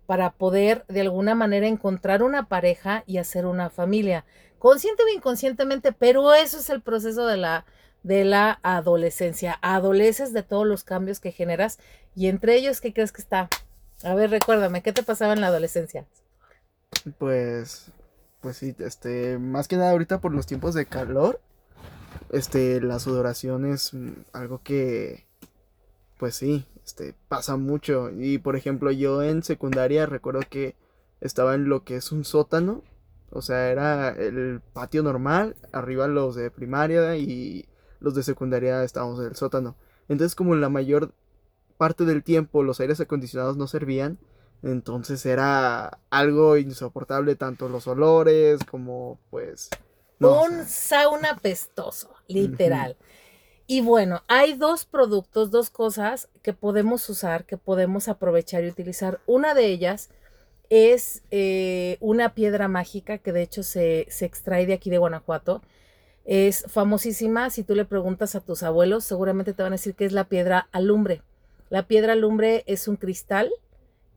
para 0.05 0.31
poder 0.31 0.85
de 0.87 1.01
alguna 1.01 1.35
manera 1.35 1.67
encontrar 1.67 2.23
una 2.23 2.47
pareja 2.47 3.03
y 3.07 3.17
hacer 3.17 3.45
una 3.45 3.69
familia, 3.69 4.25
consciente 4.59 5.03
o 5.03 5.15
inconscientemente, 5.15 5.91
pero 5.91 6.33
eso 6.33 6.57
es 6.57 6.69
el 6.69 6.81
proceso 6.81 7.27
de 7.27 7.37
la 7.37 7.65
de 8.05 8.23
la 8.23 8.59
adolescencia. 8.61 9.57
Adoleces 9.63 10.31
de 10.31 10.43
todos 10.43 10.67
los 10.67 10.83
cambios 10.83 11.19
que 11.19 11.31
generas 11.31 11.79
y 12.15 12.27
entre 12.27 12.55
ellos, 12.55 12.79
¿qué 12.79 12.93
crees 12.93 13.11
que 13.11 13.21
está? 13.21 13.49
A 14.03 14.13
ver, 14.13 14.29
recuérdame, 14.29 14.83
¿qué 14.83 14.93
te 14.93 15.01
pasaba 15.01 15.33
en 15.33 15.41
la 15.41 15.47
adolescencia? 15.47 16.05
Pues, 17.17 17.87
pues 18.41 18.57
sí, 18.57 18.75
este, 18.77 19.39
más 19.39 19.67
que 19.67 19.77
nada 19.77 19.89
ahorita 19.89 20.21
por 20.21 20.33
los 20.33 20.45
tiempos 20.45 20.75
de 20.75 20.85
calor, 20.85 21.41
este, 22.31 22.79
la 22.79 22.99
sudoración 22.99 23.65
es 23.65 23.93
algo 24.33 24.61
que, 24.61 25.25
pues 26.19 26.35
sí, 26.35 26.67
este, 26.85 27.15
pasa 27.27 27.57
mucho. 27.57 28.11
Y 28.11 28.37
por 28.37 28.55
ejemplo, 28.55 28.91
yo 28.91 29.23
en 29.23 29.41
secundaria 29.41 30.05
recuerdo 30.05 30.41
que 30.47 30.75
estaba 31.21 31.55
en 31.55 31.69
lo 31.69 31.83
que 31.83 31.95
es 31.95 32.11
un 32.11 32.23
sótano, 32.23 32.83
o 33.31 33.41
sea, 33.41 33.71
era 33.71 34.09
el 34.09 34.61
patio 34.73 35.01
normal, 35.01 35.55
arriba 35.71 36.07
los 36.07 36.35
de 36.35 36.51
primaria 36.51 37.15
y 37.17 37.65
los 37.99 38.15
de 38.15 38.23
secundaria 38.23 38.83
estábamos 38.83 39.19
en 39.19 39.25
el 39.27 39.35
sótano. 39.35 39.75
Entonces, 40.07 40.35
como 40.35 40.55
la 40.55 40.69
mayor 40.69 41.13
parte 41.77 42.05
del 42.05 42.23
tiempo 42.23 42.63
los 42.63 42.79
aires 42.79 42.99
acondicionados 42.99 43.57
no 43.57 43.67
servían, 43.67 44.17
entonces 44.63 45.25
era 45.25 45.99
algo 46.09 46.57
insoportable, 46.57 47.35
tanto 47.35 47.69
los 47.69 47.87
olores 47.87 48.63
como 48.63 49.19
pues... 49.29 49.69
un 50.19 50.65
sauna 50.65 51.37
pestoso, 51.37 52.09
literal. 52.27 52.97
Y 53.67 53.81
bueno, 53.81 54.23
hay 54.27 54.53
dos 54.53 54.85
productos, 54.85 55.49
dos 55.51 55.69
cosas 55.69 56.29
que 56.43 56.53
podemos 56.53 57.09
usar, 57.09 57.45
que 57.45 57.57
podemos 57.57 58.07
aprovechar 58.07 58.63
y 58.63 58.69
utilizar. 58.69 59.19
Una 59.25 59.53
de 59.53 59.67
ellas 59.67 60.09
es 60.69 61.23
eh, 61.31 61.97
una 61.99 62.33
piedra 62.33 62.67
mágica 62.67 63.17
que 63.17 63.31
de 63.31 63.41
hecho 63.41 63.63
se, 63.63 64.07
se 64.09 64.25
extrae 64.25 64.65
de 64.65 64.73
aquí 64.73 64.89
de 64.89 64.97
Guanajuato 64.97 65.61
es 66.25 66.65
famosísima. 66.67 67.49
Si 67.49 67.63
tú 67.63 67.75
le 67.75 67.85
preguntas 67.85 68.35
a 68.35 68.41
tus 68.41 68.63
abuelos, 68.63 69.05
seguramente 69.05 69.53
te 69.53 69.63
van 69.63 69.73
a 69.73 69.75
decir 69.77 69.95
que 69.95 70.05
es 70.05 70.11
la 70.11 70.25
piedra 70.25 70.67
alumbre. 70.71 71.21
La 71.69 71.87
piedra 71.87 72.13
alumbre 72.13 72.63
es 72.67 72.87
un 72.87 72.95
cristal 72.95 73.51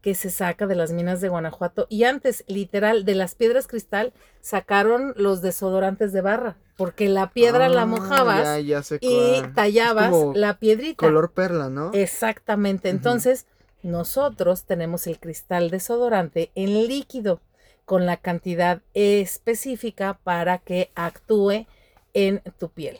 que 0.01 0.15
se 0.15 0.31
saca 0.31 0.67
de 0.67 0.75
las 0.75 0.93
minas 0.93 1.21
de 1.21 1.29
Guanajuato. 1.29 1.87
Y 1.89 2.05
antes, 2.05 2.45
literal, 2.47 3.05
de 3.05 3.15
las 3.15 3.35
piedras 3.35 3.67
cristal 3.67 4.13
sacaron 4.41 5.13
los 5.17 5.43
desodorantes 5.43 6.13
de 6.13 6.21
barra, 6.21 6.57
porque 6.77 7.09
la 7.09 7.31
piedra 7.31 7.69
la 7.69 7.83
ah, 7.83 7.87
mojabas 7.87 8.61
y 9.01 9.43
tallabas 9.55 10.15
la 10.35 10.59
piedrita. 10.59 11.07
Color 11.07 11.33
perla, 11.33 11.69
¿no? 11.69 11.91
Exactamente. 11.93 12.89
Entonces, 12.91 13.47
nosotros 13.83 14.65
tenemos 14.65 15.07
el 15.07 15.19
cristal 15.19 15.71
desodorante 15.71 16.53
en 16.55 16.87
líquido 16.87 17.41
con 17.85 18.07
la 18.07 18.19
cantidad 18.19 18.83
específica 18.95 20.21
para 20.23 20.59
que 20.59 20.91
actúe 20.95 21.67
en 22.15 22.43
tu 22.59 22.71
piel. 22.71 22.99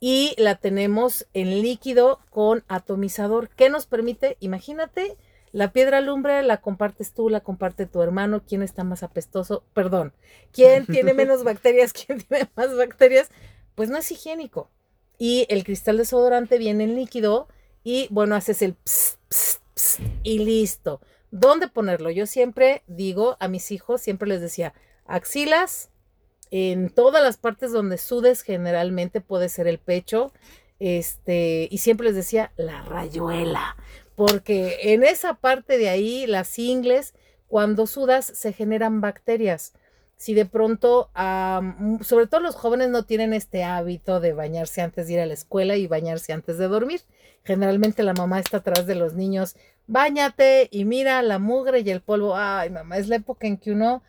Y 0.00 0.34
la 0.36 0.56
tenemos 0.56 1.26
en 1.32 1.62
líquido 1.62 2.20
con 2.30 2.64
atomizador. 2.68 3.48
¿Qué 3.50 3.70
nos 3.70 3.86
permite? 3.86 4.36
Imagínate, 4.40 5.16
la 5.52 5.72
piedra 5.72 6.00
lumbre 6.00 6.42
la 6.42 6.60
compartes 6.60 7.12
tú, 7.12 7.28
la 7.28 7.40
comparte 7.40 7.86
tu 7.86 8.02
hermano. 8.02 8.42
¿Quién 8.46 8.62
está 8.62 8.84
más 8.84 9.02
apestoso? 9.02 9.62
Perdón. 9.74 10.12
¿Quién 10.50 10.86
tiene 10.86 11.14
menos 11.14 11.44
bacterias? 11.44 11.92
¿Quién 12.06 12.20
tiene 12.22 12.48
más 12.56 12.76
bacterias? 12.76 13.30
Pues 13.74 13.90
no 13.90 13.98
es 13.98 14.10
higiénico. 14.10 14.70
Y 15.18 15.46
el 15.50 15.62
cristal 15.62 15.98
desodorante 15.98 16.58
viene 16.58 16.84
en 16.84 16.96
líquido 16.96 17.46
y 17.84 18.08
bueno, 18.10 18.34
haces 18.34 18.62
el 18.62 18.76
y 20.22 20.38
listo. 20.38 21.00
¿Dónde 21.30 21.68
ponerlo? 21.68 22.10
Yo 22.10 22.26
siempre 22.26 22.82
digo 22.86 23.36
a 23.40 23.48
mis 23.48 23.70
hijos, 23.70 24.00
siempre 24.00 24.28
les 24.28 24.40
decía, 24.40 24.74
axilas, 25.06 25.90
en 26.52 26.90
todas 26.90 27.22
las 27.22 27.38
partes 27.38 27.72
donde 27.72 27.96
sudes 27.96 28.42
generalmente 28.42 29.22
puede 29.22 29.48
ser 29.48 29.66
el 29.66 29.78
pecho, 29.78 30.32
este, 30.78 31.66
y 31.70 31.78
siempre 31.78 32.08
les 32.08 32.14
decía 32.14 32.52
la 32.56 32.82
rayuela, 32.82 33.76
porque 34.16 34.92
en 34.92 35.02
esa 35.02 35.34
parte 35.34 35.78
de 35.78 35.88
ahí, 35.88 36.26
las 36.26 36.58
ingles, 36.58 37.14
cuando 37.48 37.86
sudas 37.86 38.26
se 38.26 38.52
generan 38.52 39.00
bacterias. 39.00 39.72
Si 40.16 40.34
de 40.34 40.44
pronto, 40.44 41.10
sobre 42.02 42.26
todo 42.26 42.40
los 42.40 42.54
jóvenes 42.54 42.90
no 42.90 43.04
tienen 43.04 43.32
este 43.32 43.64
hábito 43.64 44.20
de 44.20 44.34
bañarse 44.34 44.82
antes 44.82 45.06
de 45.06 45.14
ir 45.14 45.20
a 45.20 45.26
la 45.26 45.34
escuela 45.34 45.76
y 45.76 45.86
bañarse 45.86 46.32
antes 46.32 46.58
de 46.58 46.68
dormir. 46.68 47.00
Generalmente 47.44 48.04
la 48.04 48.12
mamá 48.12 48.38
está 48.38 48.58
atrás 48.58 48.86
de 48.86 48.94
los 48.94 49.14
niños, 49.14 49.56
bañate 49.86 50.68
y 50.70 50.84
mira 50.84 51.22
la 51.22 51.40
mugre 51.40 51.80
y 51.80 51.90
el 51.90 52.02
polvo. 52.02 52.36
Ay, 52.36 52.70
mamá, 52.70 52.98
es 52.98 53.08
la 53.08 53.16
época 53.16 53.48
en 53.48 53.56
que 53.56 53.72
uno 53.72 54.02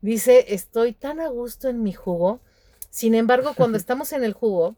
Dice, 0.00 0.54
estoy 0.54 0.92
tan 0.92 1.20
a 1.20 1.28
gusto 1.28 1.68
en 1.68 1.82
mi 1.82 1.92
jugo. 1.92 2.40
Sin 2.90 3.14
embargo, 3.14 3.54
cuando 3.56 3.78
estamos 3.78 4.12
en 4.12 4.24
el 4.24 4.32
jugo, 4.32 4.76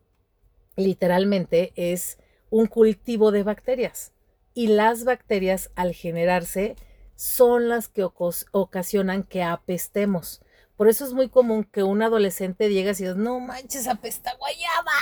literalmente 0.77 1.73
es 1.77 2.19
un 2.51 2.67
cultivo 2.67 3.31
de 3.31 3.43
bacterias. 3.43 4.13
Y 4.55 4.69
las 4.69 5.05
bacterias, 5.05 5.71
al 5.75 5.93
generarse, 5.93 6.77
son 7.15 7.69
las 7.69 7.89
que 7.89 8.05
ocasionan 8.53 9.23
que 9.25 9.43
apestemos. 9.43 10.41
Por 10.77 10.89
eso 10.89 11.05
es 11.05 11.13
muy 11.13 11.29
común 11.29 11.65
que 11.65 11.83
un 11.83 12.03
adolescente 12.03 12.69
llegue 12.69 12.93
y 12.93 12.95
diga, 12.95 13.15
no 13.15 13.41
manches, 13.41 13.89
apesta 13.89 14.35
guayaba. 14.37 14.93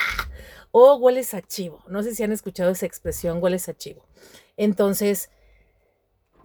O 0.71 0.97
hueles 0.97 1.35
a 1.35 1.43
chivo. 1.43 1.83
No 1.89 2.03
sé 2.03 2.15
si 2.15 2.23
han 2.23 2.33
escuchado 2.33 2.71
esa 2.71 2.87
expresión, 2.87 3.43
hueles 3.43 3.69
a 3.69 3.77
chivo. 3.77 4.07
Entonces, 4.57 5.31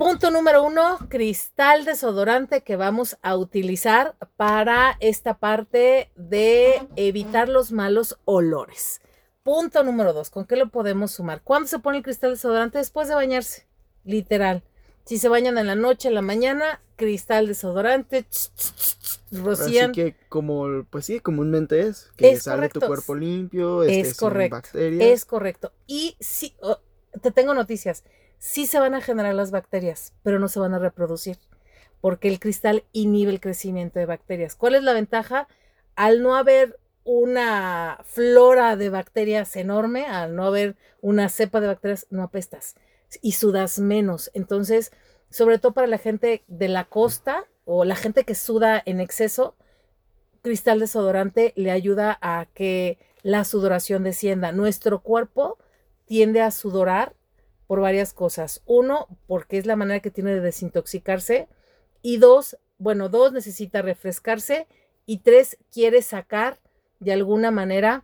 Punto 0.01 0.31
número 0.31 0.63
uno, 0.63 0.98
cristal 1.10 1.86
desodorante 1.86 2.62
que 2.62 2.75
vamos 2.75 3.20
a 3.22 3.38
utilizar 3.38 4.15
para 4.36 4.98
esta 5.00 5.38
parte 5.38 6.10
de 6.15 6.81
evitar 6.96 7.48
los 7.48 7.72
malos 7.72 8.17
olores. 8.25 9.00
Punto 9.43 9.84
número 9.84 10.12
dos, 10.13 10.31
¿con 10.31 10.46
qué 10.46 10.55
lo 10.55 10.70
podemos 10.70 11.12
sumar? 11.12 11.43
¿Cuándo 11.43 11.67
se 11.67 11.77
pone 11.77 11.98
el 11.98 12.03
cristal 12.03 12.31
desodorante? 12.31 12.79
Después 12.79 13.10
de 13.10 13.13
bañarse, 13.13 13.67
literal. 14.03 14.63
Si 15.05 15.20
se 15.20 15.29
bañan 15.29 15.60
en 15.60 15.67
la 15.67 15.75
noche, 15.75 16.08
en 16.08 16.15
la 16.15 16.24
mañana, 16.24 16.81
cristal 16.96 17.46
desodorante, 17.46 18.25
rocían. 19.31 19.91
Así 19.91 20.01
que 20.01 20.15
como, 20.29 20.84
pues 20.89 21.05
sí, 21.05 21.20
comúnmente 21.20 21.79
es, 21.79 22.10
que 22.15 22.31
Es 22.31 22.41
sale 22.41 22.70
tu 22.70 22.79
cuerpo 22.79 23.13
limpio, 23.13 23.84
este, 23.84 24.00
Es 24.00 24.08
sin 24.08 24.17
correcto. 24.17 24.55
bacterias. 24.55 25.10
Es 25.12 25.25
correcto. 25.25 25.74
Y 25.86 26.17
sí, 26.20 26.55
oh, 26.60 26.79
te 27.22 27.29
tengo 27.29 27.53
noticias. 27.53 28.03
Sí 28.43 28.65
se 28.65 28.79
van 28.79 28.95
a 28.95 29.01
generar 29.01 29.36
las 29.36 29.51
bacterias, 29.51 30.15
pero 30.24 30.39
no 30.39 30.48
se 30.48 30.60
van 30.60 30.74
a 30.74 30.79
reproducir, 30.79 31.38
porque 32.01 32.27
el 32.27 32.39
cristal 32.39 32.83
inhibe 32.91 33.31
el 33.31 33.39
crecimiento 33.39 34.00
de 34.00 34.07
bacterias. 34.07 34.55
¿Cuál 34.55 34.74
es 34.74 34.81
la 34.81 34.93
ventaja? 34.93 35.48
Al 35.95 36.24
no 36.24 36.36
haber 36.36 36.79
una 37.03 38.00
flora 38.03 38.77
de 38.77 38.89
bacterias 38.89 39.55
enorme, 39.55 40.07
al 40.07 40.36
no 40.36 40.48
haber 40.48 40.75
una 41.01 41.29
cepa 41.29 41.62
de 41.62 41.67
bacterias, 41.67 42.07
no 42.10 42.24
apestas 42.24 42.74
y 43.21 43.33
sudas 43.33 43.77
menos. 43.77 44.31
Entonces, 44.33 44.91
sobre 45.29 45.60
todo 45.60 45.74
para 45.74 45.86
la 45.86 46.00
gente 46.00 46.43
de 46.48 46.67
la 46.67 46.86
costa 46.86 47.45
o 47.65 47.86
la 47.86 47.95
gente 47.95 48.24
que 48.24 48.33
suda 48.33 48.81
en 48.83 49.01
exceso, 49.01 49.55
cristal 50.41 50.79
desodorante 50.79 51.53
le 51.55 51.69
ayuda 51.69 52.17
a 52.24 52.48
que 52.55 52.98
la 53.21 53.43
sudoración 53.43 54.03
descienda. 54.03 54.51
Nuestro 54.51 55.03
cuerpo 55.03 55.60
tiende 56.05 56.41
a 56.41 56.50
sudorar 56.50 57.13
por 57.72 57.80
varias 57.80 58.12
cosas. 58.12 58.62
Uno, 58.66 59.08
porque 59.28 59.58
es 59.58 59.66
la 59.66 59.78
manera 59.78 60.01
que 60.01 60.12
tiene 60.12 60.34
de 60.34 60.42
desintoxicarse. 60.42 61.48
Y 62.01 62.18
dos, 62.18 62.58
bueno, 62.78 63.08
dos, 63.08 63.32
necesita 63.32 63.82
refrescarse. 63.82 64.68
Y 65.06 65.20
tres, 65.20 65.58
quiere 65.72 66.01
sacar 66.01 66.60
de 67.00 67.13
alguna 67.13 67.50
manera 67.50 68.04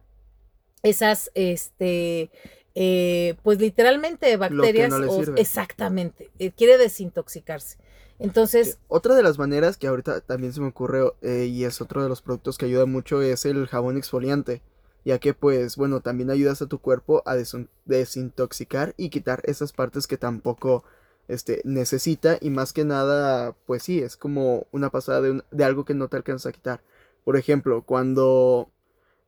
esas, 0.84 1.32
este, 1.34 2.32
eh, 2.76 3.36
pues 3.44 3.60
literalmente 3.60 4.38
bacterias. 4.38 4.90
no 4.90 5.12
o- 5.12 5.36
exactamente. 5.36 6.30
eh, 6.40 6.52
quiere 6.52 6.78
desintoxicarse. 6.78 7.78
Entonces, 8.20 8.80
Otra 8.88 9.16
de 9.16 9.24
las 9.24 9.38
maneras 9.38 9.76
que 9.76 9.88
ahorita 9.88 10.22
también 10.22 10.54
se 10.54 10.62
me 10.62 10.68
ocurre 10.68 11.12
eh, 11.22 11.44
y 11.44 11.66
es 11.66 11.82
otro 11.82 12.02
de 12.02 12.08
los 12.08 12.22
productos 12.22 12.58
que 12.58 12.68
ayuda 12.68 12.86
mucho 12.86 13.22
es 13.22 13.44
el 13.44 13.68
jabón 13.68 13.98
exfoliante, 13.98 14.62
ya 15.08 15.20
que 15.20 15.34
pues 15.34 15.78
bueno, 15.78 16.02
también 16.02 16.30
ayudas 16.30 16.62
a 16.62 16.68
tu 16.68 16.80
cuerpo 16.80 17.24
a 17.26 17.38
desin- 17.38 17.70
desintoxicar 17.86 18.94
y 18.98 19.10
quitar 19.10 19.42
esas 19.46 19.72
partes 19.72 20.06
que 20.06 20.18
tampoco 20.18 20.84
este, 21.30 21.62
necesita 21.64 22.38
y 22.42 22.50
más 22.50 22.74
que 22.74 22.84
nada 22.84 23.56
pues 23.66 23.84
sí, 23.84 24.00
es 24.00 24.18
como 24.18 24.68
una 24.74 24.90
pasada 24.90 25.22
de, 25.22 25.64
algo 25.64 25.86
que 25.86 25.94
no 25.94 26.10
te 26.10 26.18
alcanza 26.18 26.50
a 26.50 26.52
quitar. 26.52 26.84
Por 27.24 27.38
ejemplo, 27.38 27.84
cuando 27.84 28.70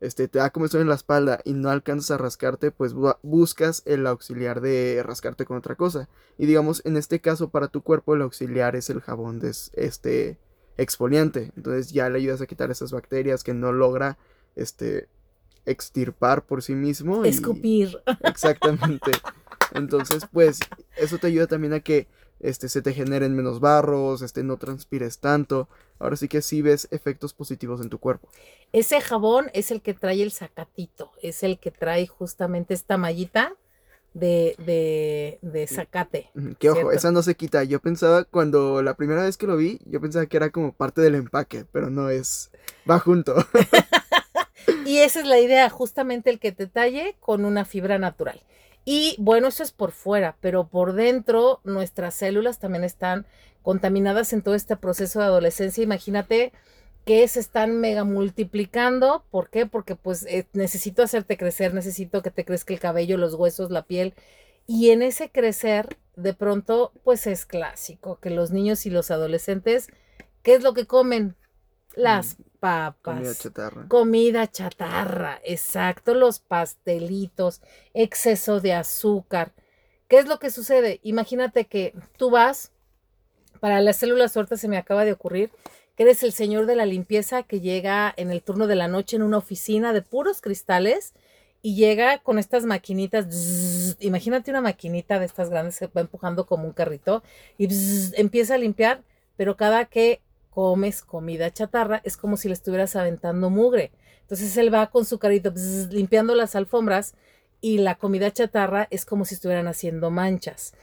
este, 0.01 0.27
te 0.27 0.39
da 0.39 0.49
comezón 0.49 0.81
en 0.81 0.89
la 0.89 0.95
espalda 0.95 1.39
y 1.45 1.53
no 1.53 1.69
alcanzas 1.69 2.11
a 2.11 2.17
rascarte, 2.17 2.71
pues 2.71 2.93
bu- 2.93 3.17
buscas 3.23 3.81
el 3.85 4.05
auxiliar 4.05 4.59
de 4.59 5.01
rascarte 5.05 5.45
con 5.45 5.55
otra 5.57 5.75
cosa. 5.75 6.09
Y 6.37 6.45
digamos, 6.45 6.81
en 6.85 6.97
este 6.97 7.21
caso 7.21 7.51
para 7.51 7.69
tu 7.69 7.83
cuerpo 7.83 8.15
el 8.15 8.21
auxiliar 8.23 8.75
es 8.75 8.89
el 8.89 8.99
jabón 8.99 9.39
de 9.39 9.51
este 9.73 10.39
exfoliante. 10.75 11.53
Entonces 11.55 11.93
ya 11.93 12.09
le 12.09 12.17
ayudas 12.17 12.41
a 12.41 12.47
quitar 12.47 12.69
esas 12.69 12.91
bacterias 12.91 13.45
que 13.45 13.53
no 13.53 13.71
logra 13.71 14.17
este 14.57 15.07
extirpar 15.69 16.45
por 16.45 16.61
sí 16.63 16.73
mismo. 16.73 17.25
y- 17.25 17.29
escupir. 17.29 18.01
Exactamente. 18.23 19.11
Entonces, 19.73 20.25
pues, 20.31 20.59
eso 20.97 21.17
te 21.17 21.27
ayuda 21.27 21.47
también 21.47 21.73
a 21.73 21.79
que 21.79 22.07
este, 22.39 22.69
se 22.69 22.81
te 22.81 22.93
generen 22.93 23.35
menos 23.35 23.59
barros, 23.59 24.21
este, 24.21 24.43
no 24.43 24.57
transpires 24.57 25.19
tanto. 25.19 25.67
Ahora 25.99 26.15
sí 26.15 26.27
que 26.27 26.41
sí 26.41 26.61
ves 26.61 26.87
efectos 26.91 27.33
positivos 27.33 27.81
en 27.81 27.89
tu 27.89 27.99
cuerpo. 27.99 28.29
Ese 28.71 29.01
jabón 29.01 29.49
es 29.53 29.71
el 29.71 29.81
que 29.81 29.93
trae 29.93 30.21
el 30.23 30.31
zacatito, 30.31 31.11
es 31.21 31.43
el 31.43 31.59
que 31.59 31.71
trae 31.71 32.07
justamente 32.07 32.73
esta 32.73 32.97
mallita 32.97 33.55
de, 34.13 34.55
de, 34.65 35.39
de 35.41 35.67
zacate. 35.67 36.29
Ujú, 36.35 36.55
Que 36.59 36.69
ojo, 36.69 36.91
esa 36.91 37.11
no 37.11 37.21
se 37.21 37.35
quita. 37.35 37.63
Yo 37.63 37.79
pensaba, 37.79 38.23
cuando 38.23 38.81
la 38.81 38.95
primera 38.95 39.23
vez 39.23 39.37
que 39.37 39.47
lo 39.47 39.57
vi, 39.57 39.79
yo 39.85 39.99
pensaba 39.99 40.25
que 40.25 40.37
era 40.37 40.49
como 40.49 40.73
parte 40.73 41.01
del 41.01 41.15
empaque, 41.15 41.65
pero 41.71 41.89
no 41.89 42.09
es. 42.09 42.51
Va 42.89 42.99
junto. 42.99 43.35
Y 44.85 44.99
esa 44.99 45.19
es 45.19 45.27
la 45.27 45.39
idea, 45.39 45.69
justamente 45.69 46.29
el 46.29 46.39
que 46.39 46.51
te 46.51 46.67
talle 46.67 47.15
con 47.19 47.45
una 47.45 47.65
fibra 47.65 47.97
natural. 47.97 48.41
Y 48.85 49.15
bueno, 49.19 49.47
eso 49.49 49.63
es 49.63 49.71
por 49.71 49.91
fuera, 49.91 50.37
pero 50.41 50.67
por 50.67 50.93
dentro 50.93 51.59
nuestras 51.63 52.15
células 52.15 52.59
también 52.59 52.83
están 52.83 53.25
contaminadas 53.61 54.33
en 54.33 54.41
todo 54.41 54.55
este 54.55 54.77
proceso 54.77 55.19
de 55.19 55.25
adolescencia. 55.25 55.83
Imagínate 55.83 56.53
que 57.05 57.27
se 57.27 57.39
están 57.39 57.79
mega 57.79 58.03
multiplicando. 58.03 59.25
¿Por 59.31 59.49
qué? 59.49 59.65
Porque 59.65 59.95
pues 59.95 60.25
eh, 60.25 60.47
necesito 60.53 61.03
hacerte 61.03 61.37
crecer, 61.37 61.73
necesito 61.73 62.21
que 62.21 62.31
te 62.31 62.45
crezca 62.45 62.73
el 62.73 62.79
cabello, 62.79 63.17
los 63.17 63.35
huesos, 63.35 63.71
la 63.71 63.83
piel. 63.83 64.13
Y 64.65 64.91
en 64.91 65.01
ese 65.01 65.31
crecer, 65.31 65.97
de 66.15 66.33
pronto, 66.33 66.91
pues 67.03 67.27
es 67.27 67.45
clásico 67.45 68.19
que 68.19 68.29
los 68.29 68.51
niños 68.51 68.85
y 68.85 68.89
los 68.89 69.11
adolescentes, 69.11 69.87
¿qué 70.43 70.53
es 70.53 70.63
lo 70.63 70.73
que 70.73 70.85
comen? 70.85 71.35
Las 71.95 72.37
papas. 72.59 73.15
Comida 73.15 73.35
chatarra. 73.35 73.87
Comida 73.87 74.47
chatarra, 74.47 75.41
exacto, 75.43 76.13
los 76.13 76.39
pastelitos, 76.39 77.61
exceso 77.93 78.59
de 78.59 78.73
azúcar. 78.73 79.53
¿Qué 80.07 80.17
es 80.17 80.27
lo 80.27 80.39
que 80.39 80.49
sucede? 80.49 80.99
Imagínate 81.03 81.65
que 81.65 81.93
tú 82.17 82.29
vas, 82.31 82.71
para 83.59 83.81
las 83.81 83.97
células 83.97 84.35
ahorita 84.35 84.57
se 84.57 84.67
me 84.67 84.77
acaba 84.77 85.05
de 85.05 85.13
ocurrir, 85.13 85.51
que 85.95 86.03
eres 86.03 86.23
el 86.23 86.31
señor 86.31 86.65
de 86.65 86.75
la 86.75 86.85
limpieza 86.85 87.43
que 87.43 87.59
llega 87.59 88.13
en 88.15 88.31
el 88.31 88.41
turno 88.41 88.67
de 88.67 88.75
la 88.75 88.87
noche 88.87 89.17
en 89.17 89.23
una 89.23 89.37
oficina 89.37 89.91
de 89.91 90.01
puros 90.01 90.41
cristales 90.41 91.13
y 91.61 91.75
llega 91.75 92.19
con 92.19 92.39
estas 92.39 92.65
maquinitas. 92.65 93.27
bzz, 93.27 93.97
imagínate 93.99 94.49
una 94.49 94.61
maquinita 94.61 95.19
de 95.19 95.25
estas 95.25 95.49
grandes 95.49 95.77
que 95.77 95.87
va 95.87 96.01
empujando 96.01 96.45
como 96.45 96.65
un 96.65 96.73
carrito 96.73 97.21
y 97.57 97.67
bzz, 97.67 98.13
empieza 98.17 98.55
a 98.55 98.57
limpiar, 98.57 99.03
pero 99.35 99.57
cada 99.57 99.85
que 99.85 100.21
comes 100.49 101.01
comida 101.01 101.51
chatarra 101.51 102.01
es 102.03 102.17
como 102.17 102.37
si 102.37 102.47
le 102.47 102.53
estuvieras 102.53 102.95
aventando 102.95 103.49
mugre. 103.49 103.91
Entonces 104.21 104.55
él 104.57 104.73
va 104.73 104.89
con 104.91 105.05
su 105.05 105.19
carrito 105.19 105.53
limpiando 105.91 106.35
las 106.35 106.55
alfombras 106.55 107.15
y 107.61 107.79
la 107.79 107.95
comida 107.95 108.31
chatarra 108.31 108.87
es 108.91 109.05
como 109.05 109.25
si 109.25 109.35
estuvieran 109.35 109.67
haciendo 109.67 110.11
manchas. 110.11 110.73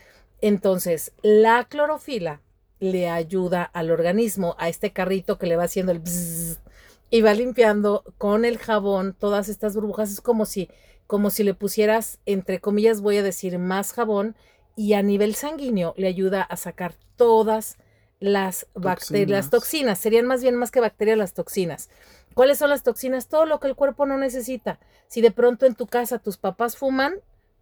Entonces, 0.41 1.13
la 1.23 1.65
clorofila 1.65 2.43
le 2.79 3.09
ayuda 3.09 3.63
al 3.63 3.91
organismo, 3.91 4.55
a 4.59 4.69
este 4.69 4.93
carrito 4.93 5.39
que 5.39 5.47
le 5.47 5.57
va 5.57 5.65
haciendo 5.65 5.93
el 5.93 6.03
y 7.09 7.23
va 7.23 7.35
limpiando 7.35 8.05
con 8.19 8.45
el 8.45 8.59
jabón 8.59 9.17
todas 9.19 9.49
estas 9.49 9.75
burbujas. 9.75 10.11
Es 10.11 10.21
como 10.21 10.45
si, 10.45 10.69
como 11.07 11.31
si 11.31 11.45
le 11.45 11.55
pusieras, 11.55 12.19
entre 12.27 12.61
comillas, 12.61 13.01
voy 13.01 13.19
a 13.19 13.23
decir, 13.23 13.59
más 13.59 13.93
jabón, 13.93 14.37
y 14.75 14.93
a 14.93 15.03
nivel 15.03 15.35
sanguíneo 15.35 15.95
le 15.97 16.09
ayuda 16.09 16.43
a 16.43 16.57
sacar 16.57 16.95
todas 17.17 17.79
las 18.21 18.67
bacterias, 18.75 19.31
las 19.45 19.51
Toxinas. 19.51 19.99
serían 19.99 20.27
más 20.27 20.43
bien 20.43 20.57
más 20.57 20.71
que 20.71 20.81
bacterias 20.81 21.19
las 21.19 21.35
toxinas. 21.35 21.91
¿Cuáles 22.35 22.59
son 22.59 22.71
las 22.71 22.83
toxinas? 22.83 23.29
Todo 23.29 23.47
lo 23.47 23.61
que 23.61 23.69
el 23.69 23.75
cuerpo 23.75 24.07
no 24.07 24.19
necesita. 24.19 24.79
Si 25.09 25.21
de 25.21 25.31
pronto 25.31 25.67
en 25.67 25.75
tu 25.75 25.87
casa 25.87 26.19
tus 26.19 26.37
papás 26.37 26.77
fuman, 26.77 27.15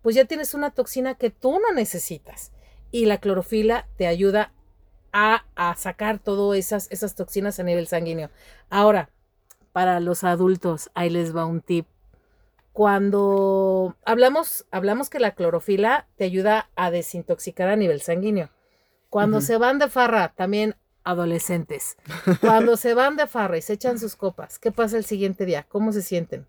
pues 0.02 0.16
ya 0.16 0.24
tienes 0.24 0.54
una 0.54 0.70
toxina 0.70 1.14
que 1.14 1.30
tú 1.30 1.60
no 1.60 1.72
necesitas. 1.72 2.52
Y 2.90 3.06
la 3.06 3.18
clorofila 3.18 3.86
te 3.96 4.06
ayuda 4.06 4.52
a, 5.12 5.44
a 5.54 5.74
sacar 5.76 6.18
todas 6.18 6.58
esas, 6.58 6.90
esas 6.90 7.14
toxinas 7.14 7.60
a 7.60 7.62
nivel 7.62 7.86
sanguíneo. 7.86 8.30
Ahora, 8.68 9.10
para 9.72 10.00
los 10.00 10.24
adultos, 10.24 10.90
ahí 10.94 11.10
les 11.10 11.34
va 11.34 11.46
un 11.46 11.60
tip. 11.60 11.86
Cuando 12.72 13.96
hablamos, 14.04 14.66
hablamos 14.72 15.08
que 15.08 15.20
la 15.20 15.36
clorofila 15.36 16.08
te 16.16 16.24
ayuda 16.24 16.68
a 16.74 16.90
desintoxicar 16.90 17.68
a 17.68 17.76
nivel 17.76 18.00
sanguíneo. 18.00 18.50
Cuando 19.14 19.40
se 19.40 19.58
van 19.58 19.78
de 19.78 19.88
farra, 19.88 20.34
también 20.34 20.74
adolescentes, 21.04 21.96
cuando 22.40 22.76
se 22.76 22.94
van 22.94 23.14
de 23.16 23.28
farra 23.28 23.56
y 23.56 23.62
se 23.62 23.74
echan 23.74 24.00
sus 24.00 24.16
copas, 24.16 24.58
¿qué 24.58 24.72
pasa 24.72 24.96
el 24.96 25.04
siguiente 25.04 25.46
día? 25.46 25.64
¿Cómo 25.68 25.92
se 25.92 26.02
sienten? 26.02 26.48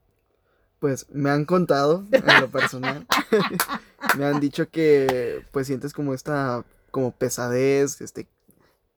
Pues 0.79 1.05
me 1.11 1.29
han 1.29 1.45
contado, 1.45 2.03
en 2.11 2.41
lo 2.41 2.49
personal. 2.49 3.05
me 4.17 4.25
han 4.25 4.39
dicho 4.39 4.67
que 4.67 5.45
pues 5.51 5.67
sientes 5.67 5.93
como 5.93 6.15
esta, 6.15 6.65
como 6.89 7.11
pesadez, 7.11 8.01
este, 8.01 8.27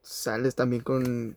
sales 0.00 0.54
también 0.54 0.83
con... 0.83 1.37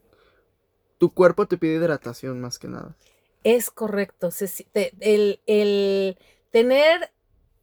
Tu 1.00 1.14
cuerpo 1.14 1.48
te 1.48 1.58
pide 1.58 1.76
hidratación 1.76 2.40
más 2.40 2.60
que 2.60 2.70
nada. 2.70 2.96
Es 3.44 3.72
correcto. 3.72 4.32
se 4.32 4.48
si- 4.48 4.64
te- 4.64 4.94
el, 5.02 5.42
el 5.48 6.18
tener 6.50 7.12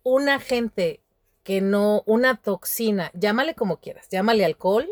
un 0.02 0.28
agente 0.28 1.00
que 1.48 1.62
no, 1.62 2.02
una 2.04 2.36
toxina, 2.36 3.10
llámale 3.14 3.54
como 3.54 3.78
quieras, 3.78 4.06
llámale 4.10 4.44
alcohol 4.44 4.86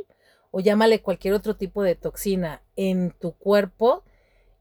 o 0.50 0.60
llámale 0.60 1.02
cualquier 1.02 1.34
otro 1.34 1.54
tipo 1.54 1.82
de 1.82 1.96
toxina 1.96 2.62
en 2.76 3.10
tu 3.10 3.32
cuerpo, 3.32 4.04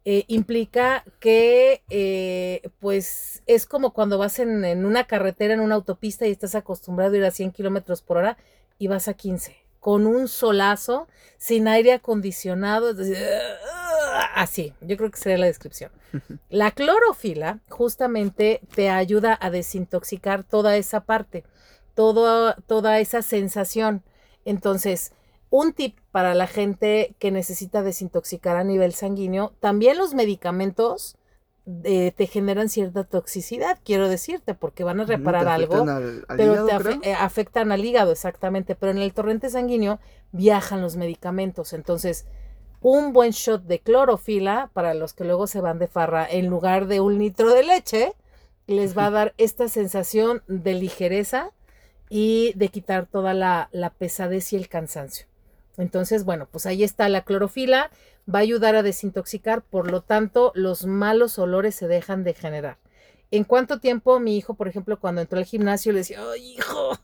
eh, 0.04 0.26
implica 0.28 1.06
que 1.22 1.84
eh, 1.90 2.70
pues 2.82 3.44
es 3.46 3.66
como 3.66 3.94
cuando 3.94 4.18
vas 4.18 4.40
en, 4.40 4.66
en 4.66 4.86
una 4.86 5.08
carretera, 5.08 5.54
en 5.54 5.62
una 5.62 5.76
autopista 5.76 6.28
y 6.28 6.32
estás 6.32 6.54
acostumbrado 6.56 7.14
a 7.14 7.18
ir 7.18 7.24
a 7.24 7.32
100 7.32 7.52
kilómetros 7.52 8.02
por 8.02 8.18
hora 8.18 8.36
y 8.78 8.88
vas 8.88 9.08
a 9.08 9.14
15 9.14 9.56
con 9.86 10.06
un 10.06 10.28
solazo, 10.28 11.08
sin 11.38 11.68
aire 11.68 11.94
acondicionado, 11.94 12.90
es 12.90 12.98
decir, 12.98 13.18
así, 14.34 14.74
yo 14.82 14.98
creo 14.98 15.12
que 15.12 15.20
sería 15.20 15.38
la 15.38 15.46
descripción. 15.46 15.92
La 16.50 16.72
clorofila 16.72 17.60
justamente 17.70 18.62
te 18.74 18.90
ayuda 18.90 19.38
a 19.40 19.52
desintoxicar 19.52 20.44
toda 20.44 20.76
esa 20.76 21.02
parte, 21.02 21.44
todo, 21.96 22.54
toda 22.68 23.00
esa 23.00 23.22
sensación. 23.22 24.04
Entonces, 24.46 25.12
un 25.50 25.74
tip 25.74 25.98
para 26.12 26.36
la 26.36 26.48
gente 26.48 27.16
que 27.20 27.32
necesita 27.32 27.82
desintoxicar 27.82 28.58
a 28.58 28.64
nivel 28.64 28.94
sanguíneo, 28.94 29.54
también 29.60 29.98
los 29.98 30.14
medicamentos 30.14 31.16
eh, 31.84 32.12
te 32.16 32.28
generan 32.28 32.70
cierta 32.70 33.04
toxicidad, 33.06 33.80
quiero 33.84 34.08
decirte, 34.08 34.54
porque 34.54 34.84
van 34.84 35.00
a 35.00 35.06
reparar 35.06 35.48
algo, 35.48 35.82
al- 35.82 36.24
al 36.28 36.38
pero 36.38 36.52
hígado, 36.52 36.68
te 36.68 36.74
afe- 36.76 37.00
creo. 37.00 37.00
eh, 37.04 37.14
afectan 37.16 37.72
al 37.72 37.84
hígado, 37.84 38.12
exactamente. 38.12 38.76
Pero 38.76 38.92
en 38.92 39.00
el 39.00 39.14
torrente 39.14 39.50
sanguíneo 39.50 40.00
viajan 40.32 40.82
los 40.84 40.96
medicamentos. 40.96 41.74
Entonces, 41.74 42.26
un 42.82 43.14
buen 43.14 43.32
shot 43.32 43.64
de 43.64 43.80
clorofila 43.80 44.70
para 44.74 44.94
los 44.94 45.14
que 45.14 45.24
luego 45.24 45.48
se 45.48 45.60
van 45.60 45.80
de 45.80 45.88
farra 45.88 46.28
en 46.30 46.48
lugar 46.48 46.86
de 46.86 47.00
un 47.00 47.18
litro 47.18 47.52
de 47.52 47.64
leche, 47.64 48.14
les 48.68 48.96
va 48.96 49.08
a 49.08 49.12
dar 49.12 49.34
esta 49.40 49.68
sensación 49.68 50.44
de 50.48 50.74
ligereza 50.76 51.52
y 52.10 52.54
de 52.56 52.70
quitar 52.70 53.08
toda 53.08 53.34
la, 53.34 53.70
la 53.72 53.92
pesadez 53.92 54.54
y 54.54 54.56
el 54.56 54.70
cansancio. 54.70 55.28
Entonces, 55.78 56.24
bueno, 56.24 56.48
pues 56.52 56.66
ahí 56.66 56.84
está 56.84 57.10
la 57.10 57.24
clorofila, 57.24 57.92
va 58.34 58.40
a 58.40 58.42
ayudar 58.44 58.76
a 58.76 58.84
desintoxicar, 58.84 59.62
por 59.62 59.92
lo 59.92 60.02
tanto, 60.02 60.52
los 60.56 60.86
malos 60.86 61.38
olores 61.38 61.76
se 61.76 61.88
dejan 61.88 62.24
de 62.24 62.34
generar. 62.34 62.78
¿En 63.32 63.44
cuánto 63.44 63.80
tiempo 63.80 64.20
mi 64.20 64.38
hijo, 64.38 64.54
por 64.54 64.68
ejemplo, 64.68 65.00
cuando 65.00 65.22
entró 65.22 65.40
al 65.40 65.46
gimnasio, 65.46 65.92
le 65.92 66.00
decía, 66.00 66.20
¡ay, 66.32 66.54
hijo! 66.54 66.98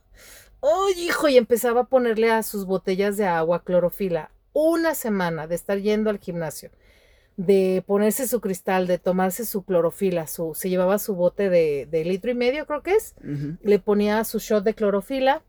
¡ay, 0.61 0.93
hijo! 0.97 1.27
Y 1.27 1.37
empezaba 1.37 1.81
a 1.81 1.85
ponerle 1.85 2.31
a 2.31 2.43
sus 2.43 2.65
botellas 2.65 3.17
de 3.17 3.25
agua 3.25 3.63
clorofila. 3.63 4.31
Una 4.53 4.95
semana 4.95 5.47
de 5.47 5.55
estar 5.55 5.79
yendo 5.79 6.09
al 6.09 6.19
gimnasio, 6.19 6.71
de 7.37 7.83
ponerse 7.87 8.27
su 8.27 8.41
cristal, 8.41 8.87
de 8.87 8.97
tomarse 8.97 9.45
su 9.45 9.63
clorofila, 9.63 10.27
su, 10.27 10.53
se 10.53 10.69
llevaba 10.69 10.99
su 10.99 11.15
bote 11.15 11.49
de, 11.49 11.87
de 11.89 12.05
litro 12.05 12.31
y 12.31 12.35
medio, 12.35 12.65
creo 12.67 12.83
que 12.83 12.95
es, 12.95 13.15
le 13.61 13.79
ponía 13.79 14.23
su 14.23 14.39
shot 14.39 14.63
de 14.63 14.73
clorofila. 14.73 15.43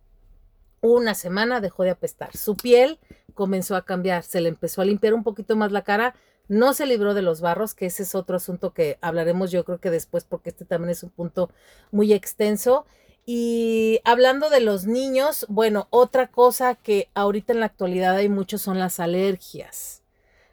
Una 0.80 1.14
semana 1.14 1.60
dejó 1.60 1.84
de 1.84 1.90
apestar. 1.90 2.36
Su 2.36 2.56
piel 2.56 2.98
comenzó 3.34 3.76
a 3.76 3.84
cambiar, 3.84 4.22
se 4.24 4.40
le 4.40 4.48
empezó 4.48 4.82
a 4.82 4.84
limpiar 4.84 5.14
un 5.14 5.22
poquito 5.22 5.54
más 5.56 5.70
la 5.70 5.82
cara. 5.82 6.14
No 6.48 6.74
se 6.74 6.86
libró 6.86 7.14
de 7.14 7.22
los 7.22 7.40
barros, 7.40 7.74
que 7.74 7.86
ese 7.86 8.02
es 8.02 8.14
otro 8.14 8.36
asunto 8.36 8.74
que 8.74 8.98
hablaremos 9.00 9.50
yo 9.50 9.64
creo 9.64 9.78
que 9.78 9.90
después, 9.90 10.24
porque 10.24 10.50
este 10.50 10.64
también 10.64 10.90
es 10.90 11.02
un 11.02 11.10
punto 11.10 11.50
muy 11.92 12.12
extenso. 12.12 12.84
Y 13.24 14.00
hablando 14.04 14.50
de 14.50 14.60
los 14.60 14.86
niños, 14.86 15.46
bueno, 15.48 15.86
otra 15.90 16.26
cosa 16.26 16.74
que 16.74 17.08
ahorita 17.14 17.52
en 17.52 17.60
la 17.60 17.66
actualidad 17.66 18.16
hay 18.16 18.28
mucho 18.28 18.58
son 18.58 18.78
las 18.80 18.98
alergias. 18.98 20.01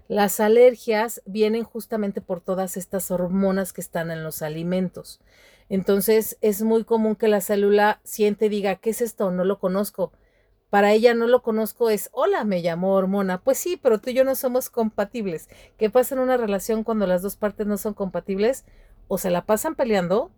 Las 0.09 0.39
alergias 0.39 1.21
vienen 1.27 1.63
justamente 1.63 2.19
por 2.19 2.41
todas 2.41 2.77
estas 2.77 3.11
hormonas 3.11 3.73
que 3.73 3.81
están 3.81 4.09
en 4.09 4.23
los 4.23 4.41
alimentos. 4.41 5.21
Entonces 5.69 6.39
es 6.41 6.63
muy 6.63 6.83
común 6.83 7.15
que 7.15 7.27
la 7.27 7.41
célula 7.41 8.01
siente 8.03 8.47
y 8.47 8.49
diga, 8.49 8.77
¿qué 8.77 8.89
es 8.89 9.01
esto? 9.01 9.29
No 9.29 9.45
lo 9.45 9.59
conozco. 9.59 10.11
Para 10.71 10.93
ella 10.93 11.13
no 11.13 11.27
lo 11.27 11.43
conozco 11.43 11.91
es, 11.91 12.09
hola, 12.11 12.43
me 12.43 12.63
llamo 12.63 12.95
hormona. 12.95 13.39
Pues 13.43 13.59
sí, 13.59 13.77
pero 13.77 13.99
tú 13.99 14.09
y 14.09 14.15
yo 14.15 14.23
no 14.23 14.33
somos 14.33 14.71
compatibles. 14.71 15.47
¿Qué 15.77 15.91
pasa 15.91 16.15
en 16.15 16.21
una 16.21 16.37
relación 16.37 16.83
cuando 16.83 17.05
las 17.05 17.21
dos 17.21 17.35
partes 17.35 17.67
no 17.67 17.77
son 17.77 17.93
compatibles? 17.93 18.65
O 19.07 19.19
se 19.19 19.29
la 19.29 19.45
pasan 19.45 19.75
peleando, 19.75 20.31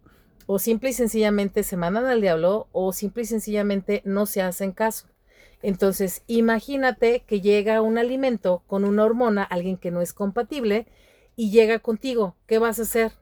o 0.48 0.60
simple 0.60 0.90
y 0.90 0.94
sencillamente 0.94 1.64
se 1.64 1.78
mandan 1.78 2.08
al 2.08 2.20
diablo, 2.20 2.68
o 2.74 2.92
simple 2.92 3.24
y 3.24 3.26
sencillamente 3.26 4.02
no 4.04 4.26
se 4.26 4.42
hacen 4.42 4.74
caso. 4.74 5.11
Entonces, 5.64 6.24
imagínate 6.28 7.24
que 7.28 7.42
llega 7.42 7.82
un 7.82 7.98
alimento 7.98 8.64
con 8.68 8.86
una 8.86 9.06
hormona, 9.06 9.44
alguien 9.44 9.78
que 9.78 9.92
no 9.92 10.02
es 10.02 10.14
compatible, 10.14 10.88
y 11.36 11.52
llega 11.52 11.80
contigo. 11.80 12.36
¿Qué 12.48 12.60
vas 12.60 12.80
a 12.80 12.84
hacer? 12.84 13.14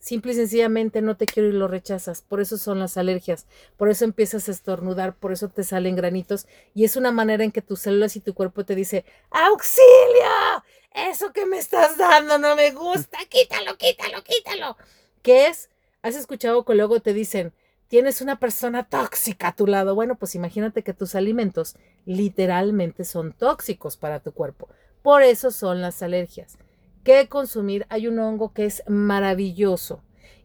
Simple 0.00 0.32
y 0.32 0.36
sencillamente 0.36 1.02
no 1.02 1.16
te 1.16 1.26
quiero 1.26 1.48
y 1.48 1.52
lo 1.52 1.66
rechazas. 1.66 2.22
Por 2.22 2.40
eso 2.40 2.56
son 2.56 2.78
las 2.78 2.96
alergias. 2.96 3.46
Por 3.76 3.90
eso 3.90 4.04
empiezas 4.04 4.48
a 4.48 4.52
estornudar, 4.52 5.16
por 5.16 5.32
eso 5.32 5.48
te 5.48 5.64
salen 5.64 5.96
granitos. 5.96 6.46
Y 6.74 6.84
es 6.84 6.96
una 6.96 7.10
manera 7.10 7.42
en 7.42 7.50
que 7.50 7.62
tus 7.62 7.80
células 7.80 8.14
y 8.16 8.20
tu 8.20 8.34
cuerpo 8.34 8.64
te 8.64 8.74
dice, 8.74 9.04
¡Auxilio! 9.30 10.64
Eso 10.92 11.32
que 11.32 11.46
me 11.46 11.58
estás 11.58 11.96
dando 11.96 12.38
no 12.38 12.54
me 12.54 12.70
gusta. 12.70 13.18
Quítalo, 13.28 13.76
quítalo, 13.76 14.22
quítalo. 14.22 14.76
¿Qué 15.22 15.48
es? 15.48 15.68
¿Has 16.02 16.14
escuchado 16.14 16.64
que 16.64 16.74
luego 16.74 17.00
te 17.00 17.12
dicen, 17.12 17.52
tienes 17.88 18.20
una 18.20 18.38
persona 18.38 18.84
tóxica 18.84 19.48
a 19.48 19.56
tu 19.56 19.66
lado? 19.66 19.94
Bueno, 19.94 20.16
pues 20.16 20.34
imagínate 20.34 20.82
que 20.82 20.94
tus 20.94 21.14
alimentos 21.14 21.76
literalmente 22.04 23.04
son 23.04 23.32
tóxicos 23.32 23.96
para 23.96 24.20
tu 24.20 24.32
cuerpo. 24.32 24.68
Por 25.02 25.22
eso 25.22 25.50
son 25.50 25.80
las 25.80 26.02
alergias. 26.02 26.58
¿Qué 27.02 27.28
consumir? 27.28 27.86
Hay 27.88 28.06
un 28.06 28.18
hongo 28.18 28.52
que 28.52 28.66
es 28.66 28.82
maravilloso 28.86 30.02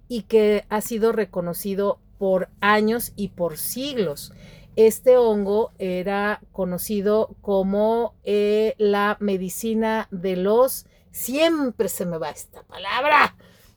y 0.08 0.24
que 0.24 0.66
ha 0.70 0.82
sido 0.82 1.12
reconocido 1.12 2.00
por 2.18 2.50
años 2.62 3.12
y 3.16 3.30
por 3.30 3.58
siglos. 3.58 4.32
Este 4.76 5.18
hongo 5.18 5.72
era 5.78 6.42
conocido 6.52 7.36
como 7.42 8.16
eh, 8.24 8.76
la 8.78 9.18
medicina 9.20 10.08
de 10.12 10.36
los... 10.38 10.86
Siempre 11.12 11.90
se 11.90 12.06
me 12.06 12.18
va 12.18 12.30
esta 12.30 12.64
palabra. 12.64 13.36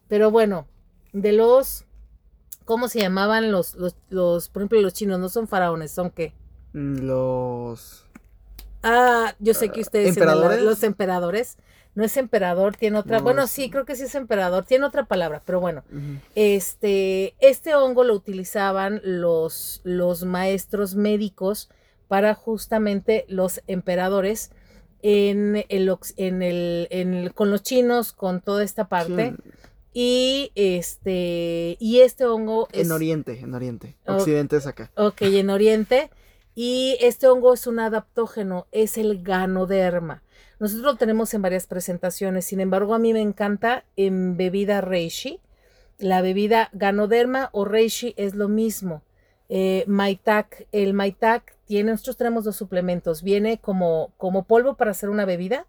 Pero 0.09 0.31
bueno, 0.31 0.69
de 1.13 1.33
los... 1.33 1.86
¿Cómo 2.67 2.89
se 2.89 3.01
llamaban 3.01 3.51
los, 3.51 3.75
los, 3.77 3.97
los, 4.11 4.51
por 4.51 4.61
ejemplo, 4.61 4.81
los 4.83 4.93
chinos? 4.93 5.19
No 5.19 5.31
son 5.31 5.49
faraones, 5.49 5.91
son 5.93 6.11
qué? 6.11 6.35
Mm, 6.75 6.99
Los. 7.07 8.05
Ah, 8.83 9.35
yo 9.39 9.55
sé 9.55 9.71
que 9.71 9.81
ustedes 9.81 10.17
en 10.17 10.23
el- 10.23 10.29
¿Emperadores? 10.29 10.63
los 10.63 10.83
emperadores. 10.83 11.57
No 11.95 12.05
es 12.05 12.17
emperador, 12.19 12.77
tiene 12.77 12.99
otra. 12.99 13.19
No, 13.19 13.25
bueno, 13.25 13.45
es- 13.45 13.51
sí, 13.51 13.71
creo 13.71 13.87
que 13.87 13.97
sí 13.97 14.03
es 14.03 14.15
emperador, 14.15 14.65
tiene 14.67 14.85
otra 14.85 15.07
palabra, 15.07 15.43
pero 15.47 15.61
bueno. 15.61 15.83
Este, 16.35 17.35
este 17.41 17.75
hongo 17.75 18.05
lo 18.05 18.13
utilizaban 18.15 19.01
los, 19.03 19.81
los 19.85 20.25
maestros 20.25 20.95
médicos 20.95 21.71
para 22.07 22.35
justamente 22.35 23.25
los 23.29 23.63
emperadores 23.67 24.51
en 25.03 25.65
el, 25.69 25.97
en 26.17 26.43
el, 26.43 26.87
en 26.91 27.15
el- 27.15 27.33
con 27.35 27.51
los 27.51 27.63
chinos, 27.63 28.13
con 28.13 28.41
toda 28.43 28.63
esta 28.63 28.89
parte. 28.89 29.35
Sí, 29.35 29.51
Y 29.99 30.53
este, 30.57 31.79
y 31.81 32.01
este 32.01 32.27
hongo 32.27 32.69
es. 32.71 32.85
en 32.85 32.93
Oriente, 32.93 33.41
en 33.41 33.55
Oriente. 33.55 33.97
Occidente 34.05 34.59
es 34.59 34.67
acá. 34.67 34.91
Ok, 34.95 35.23
en 35.23 35.49
Oriente. 35.49 36.11
Y 36.55 36.99
este 37.01 37.29
hongo 37.29 37.55
es 37.55 37.67
un 37.67 37.81
adaptógeno, 37.81 38.67
es 38.73 38.99
el 38.99 39.23
ganoderma. 39.23 40.23
Nosotros 40.61 40.85
lo 40.85 40.97
tenemos 40.97 41.33
en 41.33 41.41
varias 41.41 41.67
presentaciones, 41.67 42.45
sin 42.45 42.61
embargo 42.61 42.93
a 42.95 42.99
mí 42.99 43.15
me 43.15 43.23
encanta 43.23 43.87
en 43.97 44.37
bebida 44.37 44.83
reishi. 44.83 45.41
La 45.97 46.21
bebida 46.21 46.69
ganoderma 46.75 47.49
o 47.53 47.65
reishi 47.65 48.13
es 48.19 48.35
lo 48.35 48.49
mismo. 48.49 49.03
Eh, 49.49 49.85
Maitac, 49.87 50.67
el 50.73 50.93
Maitac 50.93 51.57
tiene, 51.65 51.93
nosotros 51.93 52.19
tenemos 52.19 52.45
dos 52.45 52.57
suplementos, 52.57 53.23
viene 53.23 53.57
como, 53.63 54.13
como 54.19 54.45
polvo 54.45 54.75
para 54.75 54.91
hacer 54.91 55.09
una 55.09 55.25
bebida. 55.25 55.65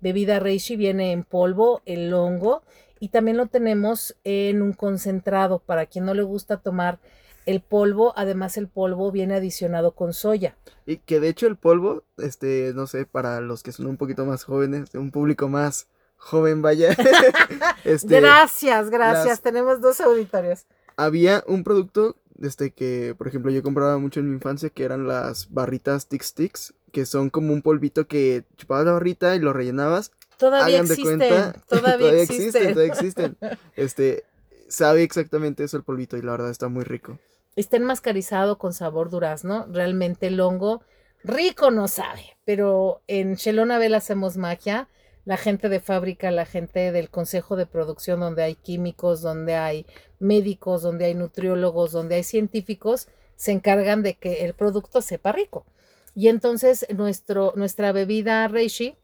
Bebida 0.00 0.40
reishi 0.40 0.74
viene 0.74 1.12
en 1.12 1.22
polvo, 1.22 1.82
el 1.84 2.12
hongo, 2.12 2.62
y 3.00 3.08
también 3.08 3.36
lo 3.36 3.46
tenemos 3.46 4.16
en 4.24 4.62
un 4.62 4.72
concentrado 4.72 5.58
para 5.60 5.86
quien 5.86 6.04
no 6.04 6.14
le 6.14 6.22
gusta 6.22 6.58
tomar 6.58 6.98
el 7.46 7.60
polvo, 7.62 8.12
además 8.16 8.56
el 8.58 8.68
polvo 8.68 9.10
viene 9.10 9.34
adicionado 9.36 9.92
con 9.92 10.12
soya. 10.12 10.56
Y 10.84 10.98
que 10.98 11.18
de 11.20 11.28
hecho 11.28 11.46
el 11.46 11.56
polvo, 11.56 12.04
este, 12.18 12.72
no 12.74 12.86
sé, 12.86 13.06
para 13.06 13.40
los 13.40 13.62
que 13.62 13.72
son 13.72 13.86
un 13.86 13.96
poquito 13.96 14.26
más 14.26 14.44
jóvenes, 14.44 14.94
un 14.94 15.10
público 15.10 15.48
más 15.48 15.88
joven, 16.18 16.60
vaya. 16.60 16.90
este, 17.84 18.20
gracias, 18.20 18.90
gracias. 18.90 19.26
las- 19.26 19.40
Tenemos 19.40 19.80
dos 19.80 20.00
auditorios. 20.00 20.66
había 20.96 21.42
un 21.46 21.64
producto, 21.64 22.16
este, 22.42 22.70
que, 22.72 23.14
por 23.16 23.28
ejemplo, 23.28 23.50
yo 23.50 23.62
compraba 23.62 23.98
mucho 23.98 24.20
en 24.20 24.28
mi 24.28 24.34
infancia, 24.34 24.68
que 24.70 24.84
eran 24.84 25.06
las 25.08 25.50
barritas 25.52 26.06
Tic 26.06 26.22
Sticks, 26.22 26.74
que 26.92 27.06
son 27.06 27.30
como 27.30 27.52
un 27.52 27.62
polvito 27.62 28.06
que 28.08 28.44
chupabas 28.56 28.84
la 28.86 28.92
barrita 28.92 29.36
y 29.36 29.40
lo 29.40 29.52
rellenabas. 29.52 30.12
Todavía 30.38 30.76
Hagan 30.76 30.88
de 30.88 30.94
existen. 30.94 31.18
cuenta, 31.18 31.52
Todavía, 31.68 32.12
existen. 32.22 32.72
todavía 32.72 32.92
existen. 32.92 33.36
Este, 33.76 34.24
sabe 34.68 35.02
exactamente 35.02 35.64
eso 35.64 35.76
el 35.76 35.82
polvito 35.82 36.16
y 36.16 36.22
la 36.22 36.32
verdad 36.32 36.50
está 36.50 36.68
muy 36.68 36.84
rico. 36.84 37.18
Está 37.56 37.76
enmascarizado 37.76 38.56
con 38.56 38.72
sabor 38.72 39.10
durazno. 39.10 39.66
Realmente 39.70 40.28
el 40.28 40.40
hongo 40.40 40.82
rico 41.24 41.72
no 41.72 41.88
sabe, 41.88 42.36
pero 42.44 43.02
en 43.08 43.34
Shelonabel 43.34 43.94
hacemos 43.94 44.36
magia. 44.36 44.88
La 45.24 45.36
gente 45.36 45.68
de 45.68 45.80
fábrica, 45.80 46.30
la 46.30 46.46
gente 46.46 46.92
del 46.92 47.10
consejo 47.10 47.56
de 47.56 47.66
producción, 47.66 48.20
donde 48.20 48.44
hay 48.44 48.54
químicos, 48.54 49.20
donde 49.20 49.56
hay 49.56 49.84
médicos, 50.20 50.82
donde 50.82 51.06
hay 51.06 51.14
nutriólogos, 51.14 51.92
donde 51.92 52.14
hay 52.14 52.22
científicos, 52.22 53.08
se 53.36 53.52
encargan 53.52 54.02
de 54.02 54.14
que 54.14 54.44
el 54.46 54.54
producto 54.54 55.02
sepa 55.02 55.32
rico. 55.32 55.66
Y 56.14 56.28
entonces 56.28 56.86
nuestro, 56.94 57.52
nuestra 57.56 57.92
bebida 57.92 58.48
Reishi 58.48 58.96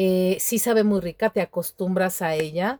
eh, 0.00 0.36
sí 0.38 0.60
sabe 0.60 0.84
muy 0.84 1.00
rica, 1.00 1.30
te 1.30 1.40
acostumbras 1.40 2.22
a 2.22 2.36
ella. 2.36 2.78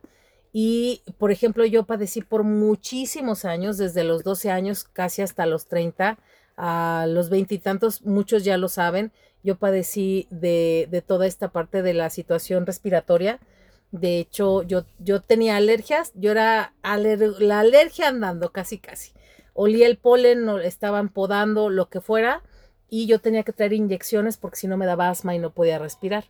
Y, 0.53 1.03
por 1.17 1.33
ejemplo, 1.33 1.65
yo 1.65 1.83
padecí 1.85 2.21
por 2.21 2.45
muchísimos 2.45 3.43
años, 3.43 3.77
desde 3.77 4.05
los 4.05 4.23
12 4.23 4.51
años 4.51 4.85
casi 4.85 5.21
hasta 5.21 5.45
los 5.45 5.67
30, 5.67 6.17
a 6.55 7.05
los 7.09 7.29
veintitantos, 7.29 8.03
muchos 8.05 8.45
ya 8.45 8.55
lo 8.57 8.69
saben, 8.69 9.11
yo 9.43 9.57
padecí 9.57 10.27
de, 10.29 11.03
toda 11.05 11.27
esta 11.27 11.51
parte 11.51 11.81
de 11.81 11.93
la 11.93 12.09
situación 12.09 12.65
respiratoria. 12.65 13.41
De 13.91 14.19
hecho, 14.19 14.63
yo, 14.63 14.85
yo 14.99 15.21
tenía 15.21 15.57
alergias, 15.57 16.13
yo 16.15 16.31
era 16.31 16.73
la 16.83 17.59
alergia 17.59 18.07
andando, 18.07 18.53
casi, 18.53 18.77
casi. 18.79 19.11
Olía 19.53 19.87
el 19.87 19.97
polen, 19.97 20.47
o 20.47 20.59
estaban 20.59 21.09
podando, 21.09 21.69
lo 21.69 21.89
que 21.89 21.99
fuera, 21.99 22.43
y 22.89 23.07
yo 23.07 23.19
tenía 23.19 23.43
que 23.43 23.51
traer 23.51 23.73
inyecciones 23.73 24.37
porque 24.37 24.55
si 24.55 24.67
no 24.67 24.77
me 24.77 24.85
daba 24.85 25.09
asma 25.09 25.35
y 25.35 25.39
no 25.39 25.51
podía 25.51 25.79
respirar. 25.79 26.23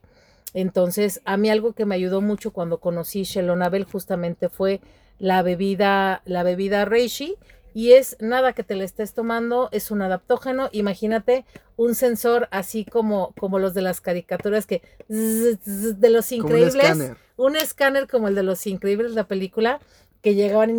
Entonces, 0.54 1.22
a 1.26 1.38
mí 1.38 1.50
algo 1.50 1.74
que 1.74 1.86
me 1.86 1.96
ayudó 1.96 2.22
mucho 2.22 2.52
cuando 2.52 2.80
conocí 2.80 3.24
Shelonabel 3.24 3.84
justamente 3.84 4.50
fue 4.50 4.82
la 5.20 5.42
bebida, 5.44 6.22
la 6.26 6.44
bebida 6.44 6.86
Reishi, 6.86 7.36
y 7.74 7.94
es 7.94 8.18
nada 8.20 8.54
que 8.54 8.64
te 8.64 8.76
le 8.76 8.84
estés 8.84 9.14
tomando, 9.14 9.70
es 9.72 9.92
un 9.92 10.02
adaptógeno. 10.02 10.70
Imagínate 10.72 11.46
un 11.78 11.94
sensor 11.94 12.48
así 12.52 12.84
como, 12.84 13.34
como 13.40 13.60
los 13.60 13.74
de 13.74 13.82
las 13.82 14.02
caricaturas 14.02 14.66
que 14.66 14.82
de 15.08 16.10
los 16.10 16.32
increíbles. 16.32 16.74
un, 16.74 16.82
escáner. 16.82 17.18
un 17.38 17.56
escáner 17.56 18.08
como 18.08 18.28
el 18.28 18.36
de 18.36 18.44
los 18.44 18.66
increíbles, 18.66 19.14
la 19.14 19.28
película, 19.28 19.80
que 20.22 20.36
llegaban 20.36 20.72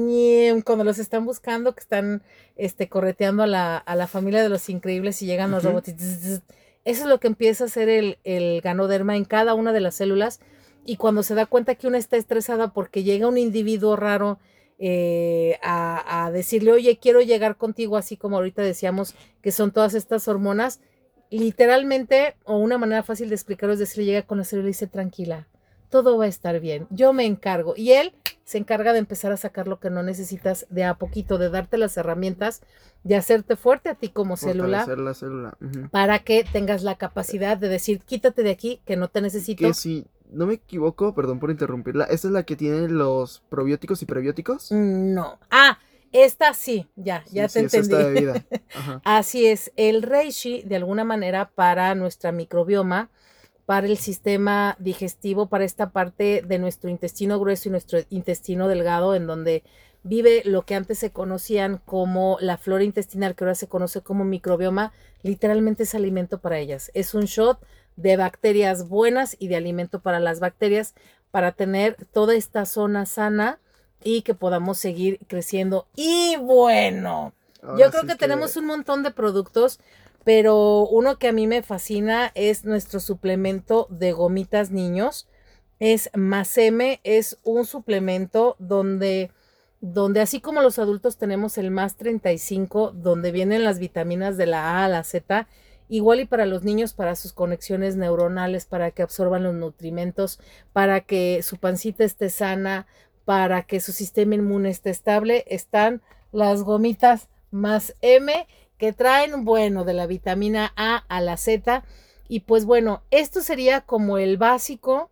cuando 0.62 0.84
los 0.84 0.98
están 0.98 1.24
buscando, 1.24 1.74
que 1.74 1.80
están 1.80 2.22
este, 2.56 2.88
correteando 2.88 3.44
a 3.44 3.46
la, 3.46 3.78
a 3.78 3.94
la 3.94 4.06
familia 4.06 4.42
de 4.42 4.48
los 4.48 4.68
increíbles 4.68 5.22
y 5.22 5.26
llegan 5.26 5.50
los 5.50 5.64
robots. 5.64 5.94
Eso 6.84 7.02
es 7.02 7.08
lo 7.08 7.20
que 7.20 7.28
empieza 7.28 7.64
a 7.64 7.66
hacer 7.66 7.88
el, 7.88 8.18
el 8.24 8.60
ganoderma 8.60 9.16
en 9.16 9.24
cada 9.24 9.54
una 9.54 9.72
de 9.72 9.80
las 9.80 9.94
células. 9.94 10.40
Y 10.84 10.96
cuando 10.96 11.22
se 11.22 11.34
da 11.34 11.46
cuenta 11.46 11.74
que 11.74 11.86
una 11.86 11.98
está 11.98 12.16
estresada 12.16 12.72
porque 12.72 13.02
llega 13.02 13.28
un 13.28 13.38
individuo 13.38 13.96
raro 13.96 14.38
eh, 14.82 15.58
a, 15.62 16.30
decirle, 16.32 16.72
oye, 16.72 16.98
quiero 16.98 17.20
llegar 17.20 17.56
contigo, 17.56 17.98
así 17.98 18.16
como 18.16 18.36
ahorita 18.36 18.62
decíamos 18.62 19.14
que 19.42 19.52
son 19.52 19.72
todas 19.72 19.92
estas 19.92 20.26
hormonas, 20.26 20.80
literalmente, 21.28 22.34
o 22.44 22.56
una 22.56 22.78
manera 22.78 23.02
fácil 23.02 23.28
de 23.28 23.34
explicarlo 23.34 23.74
es 23.74 23.78
decirle, 23.78 24.06
llega 24.06 24.22
con 24.22 24.38
la 24.38 24.44
célula 24.44 24.68
y 24.68 24.72
dice, 24.72 24.86
tranquila, 24.86 25.48
todo 25.90 26.16
va 26.16 26.24
a 26.24 26.28
estar 26.28 26.60
bien, 26.60 26.86
yo 26.90 27.12
me 27.12 27.26
encargo. 27.26 27.74
Y 27.76 27.92
él 27.92 28.14
se 28.44 28.58
encarga 28.58 28.92
de 28.92 28.98
empezar 28.98 29.30
a 29.32 29.36
sacar 29.36 29.68
lo 29.68 29.78
que 29.78 29.90
no 29.90 30.02
necesitas 30.02 30.66
de 30.70 30.84
a 30.84 30.94
poquito, 30.94 31.38
de 31.38 31.50
darte 31.50 31.76
las 31.76 31.96
herramientas, 31.96 32.62
de 33.04 33.16
hacerte 33.16 33.56
fuerte 33.56 33.90
a 33.90 33.94
ti 33.94 34.08
como 34.08 34.36
célula, 34.36 34.86
la 34.86 35.14
célula. 35.14 35.56
para 35.90 36.18
que 36.20 36.44
tengas 36.50 36.82
la 36.82 36.96
capacidad 36.96 37.56
de 37.56 37.68
decir, 37.68 38.00
quítate 38.00 38.42
de 38.42 38.50
aquí, 38.50 38.80
que 38.84 38.96
no 38.96 39.08
te 39.08 39.20
necesito. 39.20 39.66
Que 39.66 39.74
si 39.74 40.06
no 40.32 40.46
me 40.46 40.54
equivoco, 40.54 41.14
perdón 41.14 41.38
por 41.38 41.50
interrumpirla, 41.50 42.04
¿esta 42.04 42.28
es 42.28 42.32
la 42.32 42.44
que 42.44 42.56
tiene 42.56 42.88
los 42.88 43.40
probióticos 43.48 44.02
y 44.02 44.06
prebióticos? 44.06 44.72
Mm, 44.72 45.14
no. 45.14 45.38
Ah, 45.50 45.78
esta 46.12 46.54
sí, 46.54 46.88
ya, 46.96 47.24
ya 47.30 47.46
te 47.46 47.60
entendí. 47.60 47.94
Así 49.04 49.46
es, 49.46 49.72
el 49.76 50.02
reishi, 50.02 50.62
de 50.62 50.76
alguna 50.76 51.04
manera, 51.04 51.50
para 51.54 51.94
nuestra 51.94 52.32
microbioma, 52.32 53.10
para 53.70 53.86
el 53.86 53.98
sistema 53.98 54.74
digestivo, 54.80 55.46
para 55.46 55.62
esta 55.62 55.90
parte 55.90 56.42
de 56.44 56.58
nuestro 56.58 56.90
intestino 56.90 57.38
grueso 57.38 57.68
y 57.68 57.70
nuestro 57.70 58.00
intestino 58.10 58.66
delgado, 58.66 59.14
en 59.14 59.28
donde 59.28 59.62
vive 60.02 60.42
lo 60.44 60.62
que 60.62 60.74
antes 60.74 60.98
se 60.98 61.12
conocían 61.12 61.80
como 61.84 62.36
la 62.40 62.58
flora 62.58 62.82
intestinal, 62.82 63.36
que 63.36 63.44
ahora 63.44 63.54
se 63.54 63.68
conoce 63.68 64.00
como 64.00 64.24
microbioma, 64.24 64.92
literalmente 65.22 65.84
es 65.84 65.94
alimento 65.94 66.40
para 66.40 66.58
ellas. 66.58 66.90
Es 66.94 67.14
un 67.14 67.26
shot 67.26 67.64
de 67.94 68.16
bacterias 68.16 68.88
buenas 68.88 69.36
y 69.38 69.46
de 69.46 69.54
alimento 69.54 70.00
para 70.00 70.18
las 70.18 70.40
bacterias 70.40 70.96
para 71.30 71.52
tener 71.52 71.96
toda 72.12 72.34
esta 72.34 72.66
zona 72.66 73.06
sana 73.06 73.60
y 74.02 74.22
que 74.22 74.34
podamos 74.34 74.78
seguir 74.78 75.20
creciendo. 75.28 75.86
Y 75.94 76.34
bueno, 76.38 77.34
yo 77.78 77.92
creo 77.92 78.04
que, 78.04 78.16
tenemos 78.16 78.56
un 78.56 78.66
montón 78.66 79.04
de 79.04 79.12
productos 79.12 79.78
pero 80.32 80.86
uno 80.86 81.18
que 81.18 81.26
a 81.26 81.32
mí 81.32 81.48
me 81.48 81.60
fascina 81.60 82.30
es 82.36 82.64
nuestro 82.64 83.00
suplemento 83.00 83.88
de 83.90 84.12
gomitas 84.12 84.70
niños. 84.70 85.26
Es 85.80 86.08
M, 86.14 87.00
es 87.02 87.38
un 87.42 87.66
suplemento 87.66 88.54
donde, 88.60 89.32
donde 89.80 90.20
así 90.20 90.40
como 90.40 90.62
los 90.62 90.78
adultos 90.78 91.16
tenemos 91.16 91.58
el 91.58 91.72
más 91.72 91.96
35, 91.96 92.92
donde 92.92 93.32
vienen 93.32 93.64
las 93.64 93.80
vitaminas 93.80 94.36
de 94.36 94.46
la 94.46 94.78
A 94.78 94.84
a 94.84 94.88
la 94.88 95.02
Z, 95.02 95.48
igual 95.88 96.20
y 96.20 96.26
para 96.26 96.46
los 96.46 96.62
niños, 96.62 96.92
para 96.92 97.16
sus 97.16 97.32
conexiones 97.32 97.96
neuronales, 97.96 98.66
para 98.66 98.92
que 98.92 99.02
absorban 99.02 99.42
los 99.42 99.54
nutrimentos, 99.54 100.38
para 100.72 101.00
que 101.00 101.42
su 101.42 101.56
pancita 101.56 102.04
esté 102.04 102.30
sana, 102.30 102.86
para 103.24 103.62
que 103.62 103.80
su 103.80 103.90
sistema 103.90 104.36
inmune 104.36 104.70
esté 104.70 104.90
estable, 104.90 105.44
están 105.48 106.02
las 106.30 106.62
gomitas 106.62 107.28
más 107.50 107.96
M 108.00 108.46
que 108.80 108.94
traen, 108.94 109.44
bueno, 109.44 109.84
de 109.84 109.92
la 109.92 110.06
vitamina 110.06 110.72
A 110.74 111.04
a 111.08 111.20
la 111.20 111.36
Z. 111.36 111.84
Y 112.28 112.40
pues 112.40 112.64
bueno, 112.64 113.02
esto 113.10 113.42
sería 113.42 113.82
como 113.82 114.16
el 114.16 114.38
básico 114.38 115.10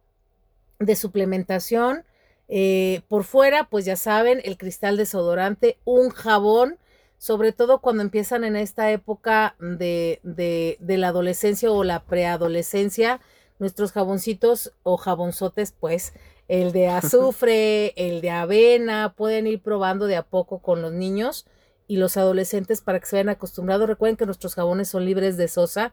de 0.78 0.96
suplementación. 0.96 2.04
Eh, 2.48 3.02
por 3.08 3.24
fuera, 3.24 3.68
pues 3.68 3.84
ya 3.84 3.96
saben, 3.96 4.40
el 4.42 4.56
cristal 4.56 4.96
desodorante, 4.96 5.76
un 5.84 6.08
jabón, 6.08 6.78
sobre 7.18 7.52
todo 7.52 7.82
cuando 7.82 8.02
empiezan 8.02 8.42
en 8.44 8.56
esta 8.56 8.90
época 8.90 9.54
de, 9.60 10.20
de, 10.22 10.78
de 10.80 10.96
la 10.96 11.08
adolescencia 11.08 11.70
o 11.70 11.84
la 11.84 12.04
preadolescencia, 12.04 13.20
nuestros 13.58 13.92
jaboncitos 13.92 14.72
o 14.82 14.96
jabonzotes, 14.96 15.74
pues 15.78 16.14
el 16.48 16.72
de 16.72 16.88
azufre, 16.88 17.92
el 17.96 18.22
de 18.22 18.30
avena, 18.30 19.12
pueden 19.14 19.46
ir 19.46 19.60
probando 19.60 20.06
de 20.06 20.16
a 20.16 20.22
poco 20.22 20.60
con 20.60 20.80
los 20.80 20.94
niños 20.94 21.44
y 21.88 21.96
los 21.96 22.16
adolescentes 22.16 22.80
para 22.80 23.00
que 23.00 23.06
se 23.06 23.16
vayan 23.16 23.30
acostumbrados. 23.30 23.88
Recuerden 23.88 24.16
que 24.16 24.26
nuestros 24.26 24.54
jabones 24.54 24.88
son 24.88 25.04
libres 25.04 25.36
de 25.36 25.48
sosa 25.48 25.92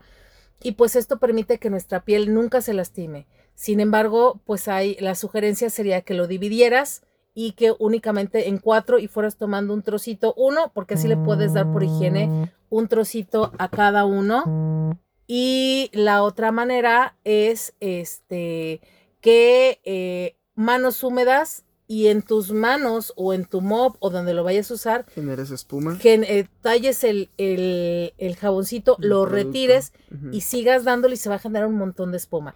y 0.62 0.74
pues 0.74 0.96
esto 0.96 1.18
permite 1.18 1.58
que 1.58 1.72
nuestra 1.72 2.04
piel 2.04 2.34
nunca 2.34 2.62
se 2.62 2.74
lastime. 2.74 3.26
Sin 3.56 3.80
embargo, 3.80 4.42
pues 4.46 4.68
hay 4.68 4.96
la 5.00 5.16
sugerencia 5.16 5.70
sería 5.70 6.02
que 6.02 6.14
lo 6.14 6.28
dividieras 6.28 7.02
y 7.34 7.54
que 7.54 7.74
únicamente 7.80 8.48
en 8.48 8.60
cuatro 8.60 8.98
y 8.98 9.08
fueras 9.08 9.38
tomando 9.38 9.74
un 9.74 9.82
trocito 9.82 10.34
uno, 10.38 10.72
porque 10.74 10.94
así 10.94 11.08
le 11.08 11.18
puedes 11.18 11.54
dar 11.54 11.72
por 11.72 11.84
higiene 11.84 12.54
un 12.70 12.88
trocito 12.88 13.52
a 13.58 13.70
cada 13.70 14.06
uno. 14.06 14.98
Y 15.28 15.90
la 15.94 16.24
otra 16.24 16.52
manera 16.52 17.18
es 17.24 17.74
este 17.80 18.80
que 19.20 19.82
eh, 19.84 20.38
manos 20.54 21.04
húmedas 21.04 21.65
y 21.88 22.08
en 22.08 22.22
tus 22.22 22.52
manos 22.52 23.14
o 23.16 23.34
en 23.34 23.46
tu 23.46 23.62
mop 23.62 23.96
o 24.00 24.10
donde 24.10 24.34
lo 24.34 24.44
vayas 24.44 24.72
a 24.72 24.74
usar, 24.74 25.06
generes 25.14 25.52
espuma, 25.52 25.98
eh, 26.04 26.48
talles 26.62 27.04
el, 27.04 27.30
el, 27.38 28.36
jaboncito, 28.36 28.98
lo 29.00 29.26
retires 29.26 29.94
y 30.32 30.42
sigas 30.42 30.84
dándole 30.84 31.16
y 31.16 31.18
se 31.18 31.30
va 31.30 31.36
a 31.36 31.40
generar 31.40 31.68
un 31.68 31.76
montón 31.76 32.12
de 32.12 32.18
espuma. 32.18 32.56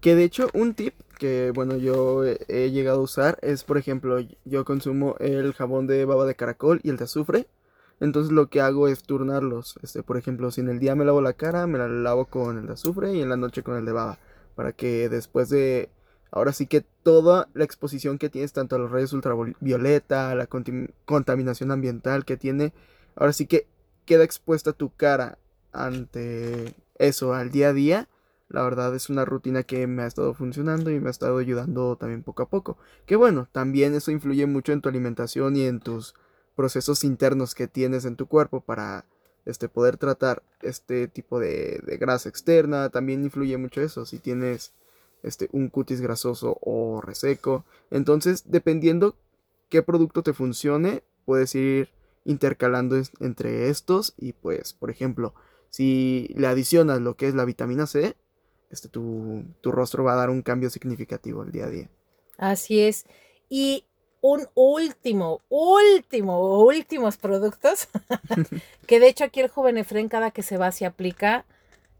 Que 0.00 0.14
de 0.14 0.24
hecho 0.24 0.48
un 0.54 0.74
tip 0.74 0.94
que 1.18 1.52
bueno 1.54 1.76
yo 1.76 2.24
he, 2.24 2.70
llegado 2.70 3.00
a 3.00 3.02
usar 3.02 3.38
es 3.42 3.64
por 3.64 3.78
ejemplo 3.78 4.18
yo 4.44 4.64
consumo 4.64 5.16
el 5.18 5.52
jabón 5.54 5.86
de 5.86 6.04
baba 6.04 6.26
de 6.26 6.34
caracol 6.34 6.80
y 6.82 6.90
el 6.90 6.96
de 6.96 7.04
azufre. 7.04 7.48
Entonces 7.98 8.30
lo 8.30 8.48
que 8.48 8.60
hago 8.60 8.88
es 8.88 9.02
turnarlos. 9.02 9.78
Este, 9.82 10.02
por 10.02 10.18
ejemplo, 10.18 10.50
si 10.50 10.60
en 10.60 10.68
el 10.68 10.78
día 10.78 10.94
me 10.94 11.06
lavo 11.06 11.22
la 11.22 11.32
cara, 11.32 11.66
me 11.66 11.78
la 11.78 11.88
lavo 11.88 12.26
con 12.26 12.58
el 12.58 12.66
de 12.66 12.74
azufre 12.74 13.14
y 13.14 13.22
en 13.22 13.30
la 13.30 13.38
noche 13.38 13.62
con 13.62 13.76
el 13.76 13.86
de 13.86 13.92
baba. 13.92 14.18
Para 14.54 14.72
que 14.72 15.08
después 15.08 15.48
de 15.48 15.88
Ahora 16.30 16.52
sí 16.52 16.66
que 16.66 16.84
toda 17.02 17.48
la 17.54 17.64
exposición 17.64 18.18
que 18.18 18.28
tienes, 18.28 18.52
tanto 18.52 18.76
a 18.76 18.78
los 18.78 18.90
rayos 18.90 19.12
ultravioleta, 19.12 20.30
a 20.30 20.34
la 20.34 20.46
contaminación 20.46 21.70
ambiental 21.70 22.24
que 22.24 22.36
tiene, 22.36 22.72
ahora 23.14 23.32
sí 23.32 23.46
que 23.46 23.66
queda 24.04 24.24
expuesta 24.24 24.72
tu 24.72 24.94
cara 24.94 25.38
ante 25.72 26.74
eso 26.98 27.34
al 27.34 27.50
día 27.50 27.68
a 27.68 27.72
día. 27.72 28.08
La 28.48 28.62
verdad 28.62 28.94
es 28.94 29.10
una 29.10 29.24
rutina 29.24 29.64
que 29.64 29.86
me 29.86 30.02
ha 30.02 30.06
estado 30.06 30.32
funcionando 30.32 30.90
y 30.90 31.00
me 31.00 31.08
ha 31.08 31.10
estado 31.10 31.38
ayudando 31.38 31.96
también 31.96 32.22
poco 32.22 32.44
a 32.44 32.48
poco. 32.48 32.78
Que 33.04 33.16
bueno, 33.16 33.48
también 33.52 33.94
eso 33.94 34.12
influye 34.12 34.46
mucho 34.46 34.72
en 34.72 34.80
tu 34.80 34.88
alimentación 34.88 35.56
y 35.56 35.64
en 35.64 35.80
tus 35.80 36.14
procesos 36.54 37.02
internos 37.02 37.54
que 37.54 37.66
tienes 37.66 38.04
en 38.04 38.16
tu 38.16 38.26
cuerpo 38.26 38.60
para 38.60 39.04
este, 39.44 39.68
poder 39.68 39.96
tratar 39.96 40.42
este 40.62 41.08
tipo 41.08 41.40
de, 41.40 41.80
de 41.84 41.96
grasa 41.96 42.28
externa. 42.28 42.88
También 42.90 43.24
influye 43.24 43.56
mucho 43.56 43.80
eso. 43.80 44.06
Si 44.06 44.18
tienes 44.20 44.72
este, 45.22 45.48
un 45.52 45.68
cutis 45.68 46.00
grasoso 46.00 46.58
o 46.60 47.00
reseco. 47.00 47.64
Entonces, 47.90 48.44
dependiendo 48.46 49.16
qué 49.68 49.82
producto 49.82 50.22
te 50.22 50.32
funcione, 50.32 51.02
puedes 51.24 51.54
ir 51.54 51.88
intercalando 52.24 52.96
entre 53.20 53.68
estos 53.68 54.14
y 54.16 54.32
pues, 54.32 54.72
por 54.72 54.90
ejemplo, 54.90 55.34
si 55.70 56.28
le 56.36 56.46
adicionas 56.46 57.00
lo 57.00 57.16
que 57.16 57.28
es 57.28 57.34
la 57.34 57.44
vitamina 57.44 57.86
C, 57.86 58.16
este, 58.70 58.88
tu, 58.88 59.44
tu 59.60 59.72
rostro 59.72 60.04
va 60.04 60.14
a 60.14 60.16
dar 60.16 60.30
un 60.30 60.42
cambio 60.42 60.70
significativo 60.70 61.42
el 61.42 61.52
día 61.52 61.66
a 61.66 61.70
día. 61.70 61.90
Así 62.38 62.80
es. 62.80 63.06
Y 63.48 63.84
un 64.20 64.48
último, 64.54 65.40
último, 65.48 66.64
últimos 66.64 67.16
productos, 67.16 67.88
que 68.86 68.98
de 68.98 69.08
hecho 69.08 69.24
aquí 69.24 69.40
el 69.40 69.48
joven 69.48 69.78
Efren 69.78 70.08
cada 70.08 70.30
que 70.30 70.42
se 70.42 70.56
va 70.56 70.72
se 70.72 70.84
aplica, 70.84 71.44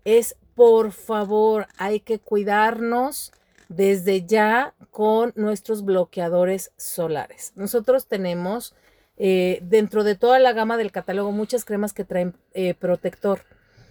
es 0.04 0.36
por 0.56 0.90
favor, 0.90 1.68
hay 1.76 2.00
que 2.00 2.18
cuidarnos 2.18 3.30
desde 3.68 4.24
ya 4.24 4.74
con 4.90 5.32
nuestros 5.36 5.84
bloqueadores 5.84 6.72
solares. 6.78 7.52
Nosotros 7.56 8.06
tenemos 8.06 8.74
eh, 9.18 9.60
dentro 9.62 10.02
de 10.02 10.14
toda 10.14 10.38
la 10.38 10.54
gama 10.54 10.78
del 10.78 10.92
catálogo 10.92 11.30
muchas 11.30 11.66
cremas 11.66 11.92
que 11.92 12.04
traen 12.04 12.34
eh, 12.54 12.72
protector. 12.72 13.42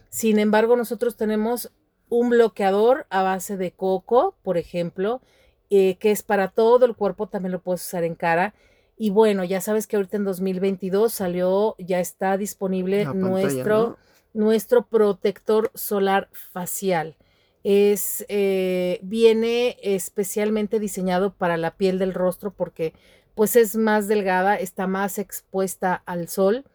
Sin 0.09 0.39
embargo, 0.39 0.75
nosotros 0.75 1.15
tenemos 1.15 1.71
un 2.09 2.31
bloqueador 2.31 3.05
a 3.11 3.21
base 3.21 3.57
de 3.57 3.71
coco, 3.71 4.35
por 4.41 4.57
ejemplo, 4.57 5.21
eh, 5.69 5.97
que 5.99 6.09
es 6.09 6.23
para 6.23 6.47
todo 6.47 6.85
el 6.87 6.95
cuerpo, 6.95 7.27
también 7.27 7.51
lo 7.51 7.59
puedes 7.59 7.85
usar 7.85 8.03
en 8.03 8.15
cara. 8.15 8.55
Y 8.97 9.11
bueno, 9.11 9.43
ya 9.43 9.61
sabes 9.61 9.85
que 9.85 9.97
ahorita 9.97 10.17
en 10.17 10.23
2022 10.23 11.13
salió, 11.13 11.75
ya 11.77 11.99
está 11.99 12.37
disponible 12.37 13.05
nuestro 13.05 13.97
nuestro 14.35 14.85
protector 14.85 15.71
solar 15.73 16.29
facial. 16.31 17.15
Es, 17.63 18.25
eh, 18.27 18.99
viene 19.01 19.77
especialmente 19.81 20.79
diseñado 20.79 21.33
para 21.33 21.57
la 21.57 21.77
piel 21.77 21.97
del 21.97 22.13
rostro 22.13 22.51
porque 22.51 22.93
pues 23.33 23.55
es 23.55 23.75
más 23.75 24.07
delgada, 24.07 24.55
está 24.55 24.85
más 24.85 25.17
expuesta 25.17 25.95
al 26.05 26.27
sol. 26.27 26.65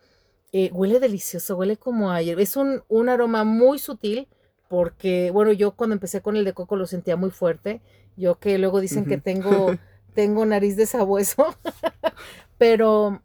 Eh, 0.52 0.70
huele 0.72 0.98
delicioso, 0.98 1.56
huele 1.56 1.76
como 1.76 2.10
ayer. 2.10 2.40
Es 2.40 2.56
un, 2.56 2.82
un 2.88 3.08
aroma 3.08 3.44
muy 3.44 3.78
sutil 3.78 4.26
porque, 4.68 5.30
bueno, 5.30 5.52
yo 5.52 5.72
cuando 5.72 5.94
empecé 5.94 6.22
con 6.22 6.36
el 6.36 6.44
de 6.44 6.54
coco 6.54 6.76
lo 6.76 6.86
sentía 6.86 7.16
muy 7.16 7.30
fuerte. 7.30 7.80
Yo 8.16 8.38
que 8.38 8.58
luego 8.58 8.80
dicen 8.80 9.04
que 9.04 9.18
tengo, 9.18 9.76
tengo 10.14 10.44
nariz 10.46 10.76
de 10.76 10.86
sabueso, 10.86 11.54
pero, 12.58 13.22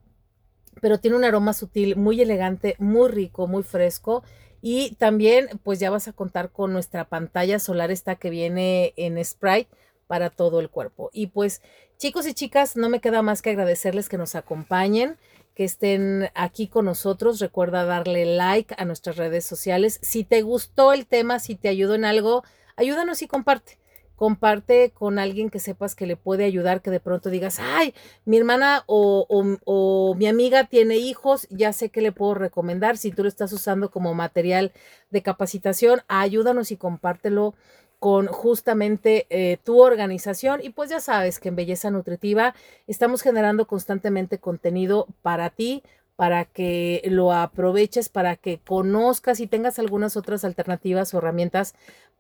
pero 0.86 1.00
tiene 1.00 1.18
un 1.18 1.24
aroma 1.24 1.54
sutil, 1.54 1.96
muy 1.96 2.22
elegante, 2.22 2.76
muy 2.78 3.10
rico, 3.10 3.48
muy 3.48 3.64
fresco. 3.64 4.24
Y 4.62 4.94
también, 5.00 5.60
pues 5.64 5.80
ya 5.80 5.90
vas 5.90 6.08
a 6.08 6.14
contar 6.14 6.52
con 6.52 6.74
nuestra 6.74 7.06
pantalla 7.06 7.58
solar 7.58 7.90
esta 7.90 8.18
que 8.18 8.30
viene 8.30 8.94
en 8.96 9.26
Sprite 9.26 9.68
para 10.06 10.30
todo 10.30 10.60
el 10.60 10.70
cuerpo. 10.70 11.10
Y 11.12 11.26
pues, 11.26 11.64
chicos 11.98 12.28
y 12.28 12.36
chicas, 12.36 12.78
no 12.78 12.88
me 12.90 13.02
queda 13.02 13.24
más 13.24 13.42
que 13.42 13.50
agradecerles 13.50 14.10
que 14.10 14.20
nos 14.20 14.36
acompañen 14.36 15.18
que 15.56 15.64
estén 15.64 16.30
aquí 16.36 16.68
con 16.68 16.86
nosotros. 16.86 17.40
Recuerda 17.40 17.84
darle 17.86 18.24
like 18.28 18.76
a 18.78 18.86
nuestras 18.86 19.18
redes 19.18 19.44
sociales. 19.44 19.98
Si 20.04 20.24
te 20.24 20.44
gustó 20.44 20.94
el 20.94 21.08
tema, 21.08 21.40
si 21.40 21.56
te 21.56 21.68
ayudó 21.68 21.96
en 21.96 22.06
algo, 22.06 22.44
ayúdanos 22.76 23.24
y 23.24 23.28
comparte. 23.28 23.80
Comparte 24.16 24.92
con 24.92 25.20
alguien 25.20 25.50
que 25.50 25.60
sepas 25.60 25.96
que 25.96 26.06
le 26.06 26.16
puede 26.16 26.46
ayudar, 26.46 26.82
que 26.82 26.92
de 26.92 27.00
pronto 27.00 27.30
digas, 27.30 27.60
ay, 27.60 27.94
mi 28.26 28.38
hermana 28.38 28.84
o, 28.88 29.26
o 29.66 30.16
mi 30.16 30.28
amiga 30.28 30.66
tiene 30.66 30.98
hijos, 30.98 31.48
ya 31.50 31.74
sé 31.74 31.90
que 31.90 32.02
le 32.02 32.12
puedo 32.12 32.34
recomendar. 32.34 32.98
Si 32.98 33.12
tú 33.12 33.24
lo 33.24 33.30
estás 33.30 33.52
usando 33.54 33.92
como 33.92 34.14
material 34.14 34.72
de 35.10 35.22
capacitación, 35.22 36.02
ayúdanos 36.08 36.72
y 36.72 36.78
compártelo 36.78 37.56
con 38.00 38.28
justamente 38.28 39.26
eh, 39.30 39.58
tu 39.64 39.82
organización. 39.82 40.62
Y 40.64 40.70
pues 40.70 40.90
ya 40.90 41.00
sabes 41.00 41.40
que 41.40 41.50
en 41.50 41.56
Belleza 41.56 41.90
Nutritiva 41.90 42.54
estamos 42.88 43.22
generando 43.22 43.68
constantemente 43.68 44.38
contenido 44.38 45.08
para 45.22 45.50
ti, 45.50 45.84
para 46.16 46.46
que 46.46 47.02
lo 47.06 47.34
aproveches, 47.34 48.10
para 48.10 48.36
que 48.36 48.60
conozcas 48.60 49.40
y 49.40 49.48
tengas 49.48 49.80
algunas 49.80 50.16
otras 50.16 50.46
alternativas 50.46 51.14
o 51.14 51.18
herramientas 51.18 51.74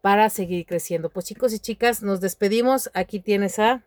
para 0.06 0.30
seguir 0.30 0.68
creciendo. 0.68 1.10
Pues 1.10 1.26
chicos 1.26 1.52
y 1.52 1.58
chicas, 1.58 2.04
nos 2.04 2.22
despedimos. 2.22 2.92
Aquí 2.94 3.20
tienes 3.20 3.58
a... 3.58 3.82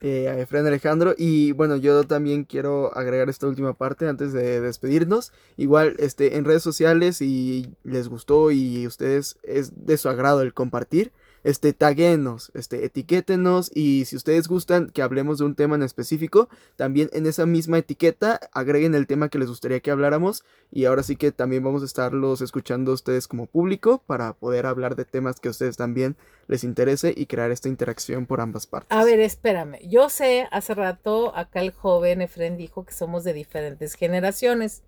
Eh, 0.00 0.44
Alejandro 0.50 1.14
y 1.16 1.52
bueno 1.52 1.76
yo 1.76 2.02
también 2.02 2.42
quiero 2.42 2.92
agregar 2.96 3.28
esta 3.28 3.46
última 3.46 3.74
parte 3.74 4.08
antes 4.08 4.32
de 4.32 4.60
despedirnos 4.62 5.30
igual 5.58 5.94
este 5.98 6.38
en 6.38 6.46
redes 6.46 6.62
sociales 6.62 7.18
si 7.18 7.76
les 7.84 8.08
gustó 8.08 8.50
y 8.50 8.86
ustedes 8.86 9.36
es 9.42 9.84
de 9.84 9.98
su 9.98 10.08
agrado 10.08 10.40
el 10.40 10.54
compartir 10.54 11.12
este, 11.44 11.72
taguenos, 11.72 12.50
este, 12.54 12.84
etiquétenos 12.84 13.70
y 13.74 14.04
si 14.04 14.16
ustedes 14.16 14.48
gustan 14.48 14.90
que 14.90 15.02
hablemos 15.02 15.38
de 15.38 15.44
un 15.44 15.54
tema 15.54 15.76
en 15.76 15.82
específico, 15.82 16.48
también 16.76 17.10
en 17.12 17.26
esa 17.26 17.46
misma 17.46 17.78
etiqueta 17.78 18.40
agreguen 18.52 18.94
el 18.94 19.06
tema 19.06 19.28
que 19.28 19.38
les 19.38 19.48
gustaría 19.48 19.80
que 19.80 19.90
habláramos 19.90 20.44
y 20.70 20.84
ahora 20.84 21.02
sí 21.02 21.16
que 21.16 21.32
también 21.32 21.64
vamos 21.64 21.82
a 21.82 21.86
estarlos 21.86 22.40
escuchando 22.40 22.90
a 22.90 22.94
ustedes 22.94 23.26
como 23.26 23.46
público 23.46 24.02
para 24.06 24.34
poder 24.34 24.66
hablar 24.66 24.96
de 24.96 25.04
temas 25.04 25.40
que 25.40 25.48
a 25.48 25.52
ustedes 25.52 25.76
también 25.76 26.16
les 26.46 26.64
interese 26.64 27.14
y 27.16 27.26
crear 27.26 27.50
esta 27.50 27.68
interacción 27.68 28.26
por 28.26 28.40
ambas 28.40 28.66
partes. 28.66 28.96
A 28.96 29.04
ver, 29.04 29.20
espérame, 29.20 29.78
yo 29.88 30.08
sé, 30.08 30.48
hace 30.50 30.74
rato 30.74 31.36
acá 31.36 31.60
el 31.60 31.70
joven 31.70 32.22
Efren 32.22 32.56
dijo 32.56 32.84
que 32.84 32.92
somos 32.92 33.24
de 33.24 33.32
diferentes 33.32 33.94
generaciones 33.94 34.82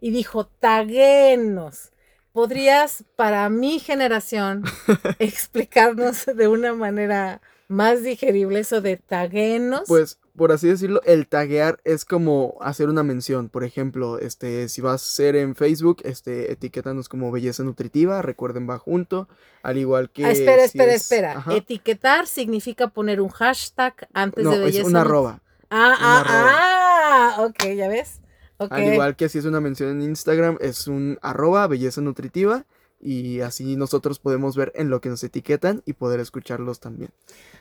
y 0.00 0.10
dijo, 0.10 0.46
taguenos 0.46 1.90
podrías, 2.38 3.02
para 3.16 3.48
mi 3.48 3.80
generación, 3.80 4.62
explicarnos 5.18 6.24
de 6.24 6.46
una 6.46 6.72
manera 6.72 7.40
más 7.66 8.04
digerible 8.04 8.60
eso 8.60 8.80
de 8.80 8.96
taguenos? 8.96 9.82
Pues, 9.88 10.20
por 10.36 10.52
así 10.52 10.68
decirlo, 10.68 11.02
el 11.04 11.26
taguear 11.26 11.80
es 11.82 12.04
como 12.04 12.56
hacer 12.60 12.90
una 12.90 13.02
mención. 13.02 13.48
Por 13.48 13.64
ejemplo, 13.64 14.20
este, 14.20 14.68
si 14.68 14.80
vas 14.80 15.02
a 15.02 15.04
ser 15.04 15.34
en 15.34 15.56
Facebook, 15.56 15.96
este, 16.04 16.52
etiquétanos 16.52 17.08
como 17.08 17.32
belleza 17.32 17.64
nutritiva, 17.64 18.22
recuerden 18.22 18.70
va 18.70 18.78
junto, 18.78 19.26
al 19.64 19.76
igual 19.76 20.08
que. 20.08 20.24
Ah, 20.24 20.30
espera, 20.30 20.62
espera, 20.62 20.94
espera. 20.94 21.44
Etiquetar 21.50 22.28
significa 22.28 22.86
poner 22.86 23.20
un 23.20 23.30
hashtag 23.30 24.06
antes 24.12 24.48
de 24.48 24.58
belleza. 24.60 24.82
Es 24.82 24.86
una 24.86 25.00
arroba. 25.00 25.40
Ah, 25.70 25.96
ah, 25.98 26.24
ah, 26.28 27.42
ok, 27.42 27.74
ya 27.74 27.88
ves. 27.88 28.20
Al 28.58 28.92
igual 28.92 29.16
que 29.16 29.28
si 29.28 29.38
es 29.38 29.44
una 29.44 29.60
mención 29.60 29.90
en 29.90 30.02
Instagram, 30.02 30.58
es 30.60 30.86
un 30.88 31.18
arroba 31.22 31.66
belleza 31.66 32.00
nutritiva. 32.00 32.64
Y 33.00 33.42
así 33.42 33.76
nosotros 33.76 34.18
podemos 34.18 34.56
ver 34.56 34.72
en 34.74 34.90
lo 34.90 35.00
que 35.00 35.08
nos 35.08 35.22
etiquetan 35.22 35.82
y 35.86 35.92
poder 35.92 36.18
escucharlos 36.18 36.80
también. 36.80 37.12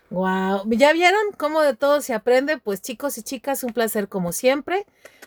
Wow, 0.10 0.64
¿ya 0.72 0.94
vieron 0.94 1.22
cómo 1.38 1.62
de 1.62 1.76
todo 1.76 2.02
se 2.02 2.14
aprende? 2.16 2.58
Pues 2.58 2.82
chicos 2.82 3.18
y 3.20 3.22
chicas, 3.22 3.64
un 3.64 3.72
placer 3.72 4.08
como 4.08 4.32
siempre. 4.32 4.86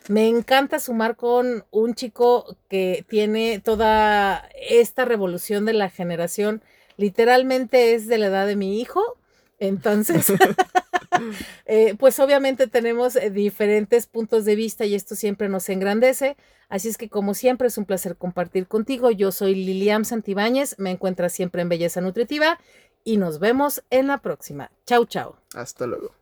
Me 0.09 0.27
encanta 0.27 0.79
sumar 0.79 1.15
con 1.15 1.63
un 1.71 1.95
chico 1.95 2.57
que 2.67 3.05
tiene 3.07 3.61
toda 3.63 4.49
esta 4.69 5.05
revolución 5.05 5.65
de 5.65 5.73
la 5.73 5.89
generación. 5.89 6.61
Literalmente 6.97 7.93
es 7.93 8.07
de 8.07 8.17
la 8.17 8.25
edad 8.27 8.47
de 8.47 8.55
mi 8.55 8.81
hijo. 8.81 9.01
Entonces, 9.61 10.33
Eh, 11.65 11.95
pues 11.97 12.19
obviamente 12.19 12.67
tenemos 12.67 13.15
eh, 13.15 13.29
diferentes 13.29 14.07
puntos 14.07 14.45
de 14.45 14.55
vista 14.55 14.85
y 14.85 14.95
esto 14.95 15.15
siempre 15.15 15.49
nos 15.49 15.69
engrandece. 15.69 16.35
Así 16.69 16.89
es 16.89 16.97
que 16.97 17.09
como 17.09 17.33
siempre 17.33 17.67
es 17.67 17.77
un 17.77 17.85
placer 17.85 18.17
compartir 18.17 18.67
contigo. 18.67 19.11
Yo 19.11 19.31
soy 19.31 19.55
Lilian 19.55 20.05
Santibáñez, 20.05 20.75
me 20.79 20.91
encuentras 20.91 21.33
siempre 21.33 21.61
en 21.61 21.69
Belleza 21.69 22.01
Nutritiva 22.01 22.59
y 23.03 23.17
nos 23.17 23.39
vemos 23.39 23.83
en 23.89 24.07
la 24.07 24.19
próxima. 24.19 24.71
Chau, 24.85 25.05
chau. 25.05 25.35
Hasta 25.53 25.85
luego. 25.87 26.20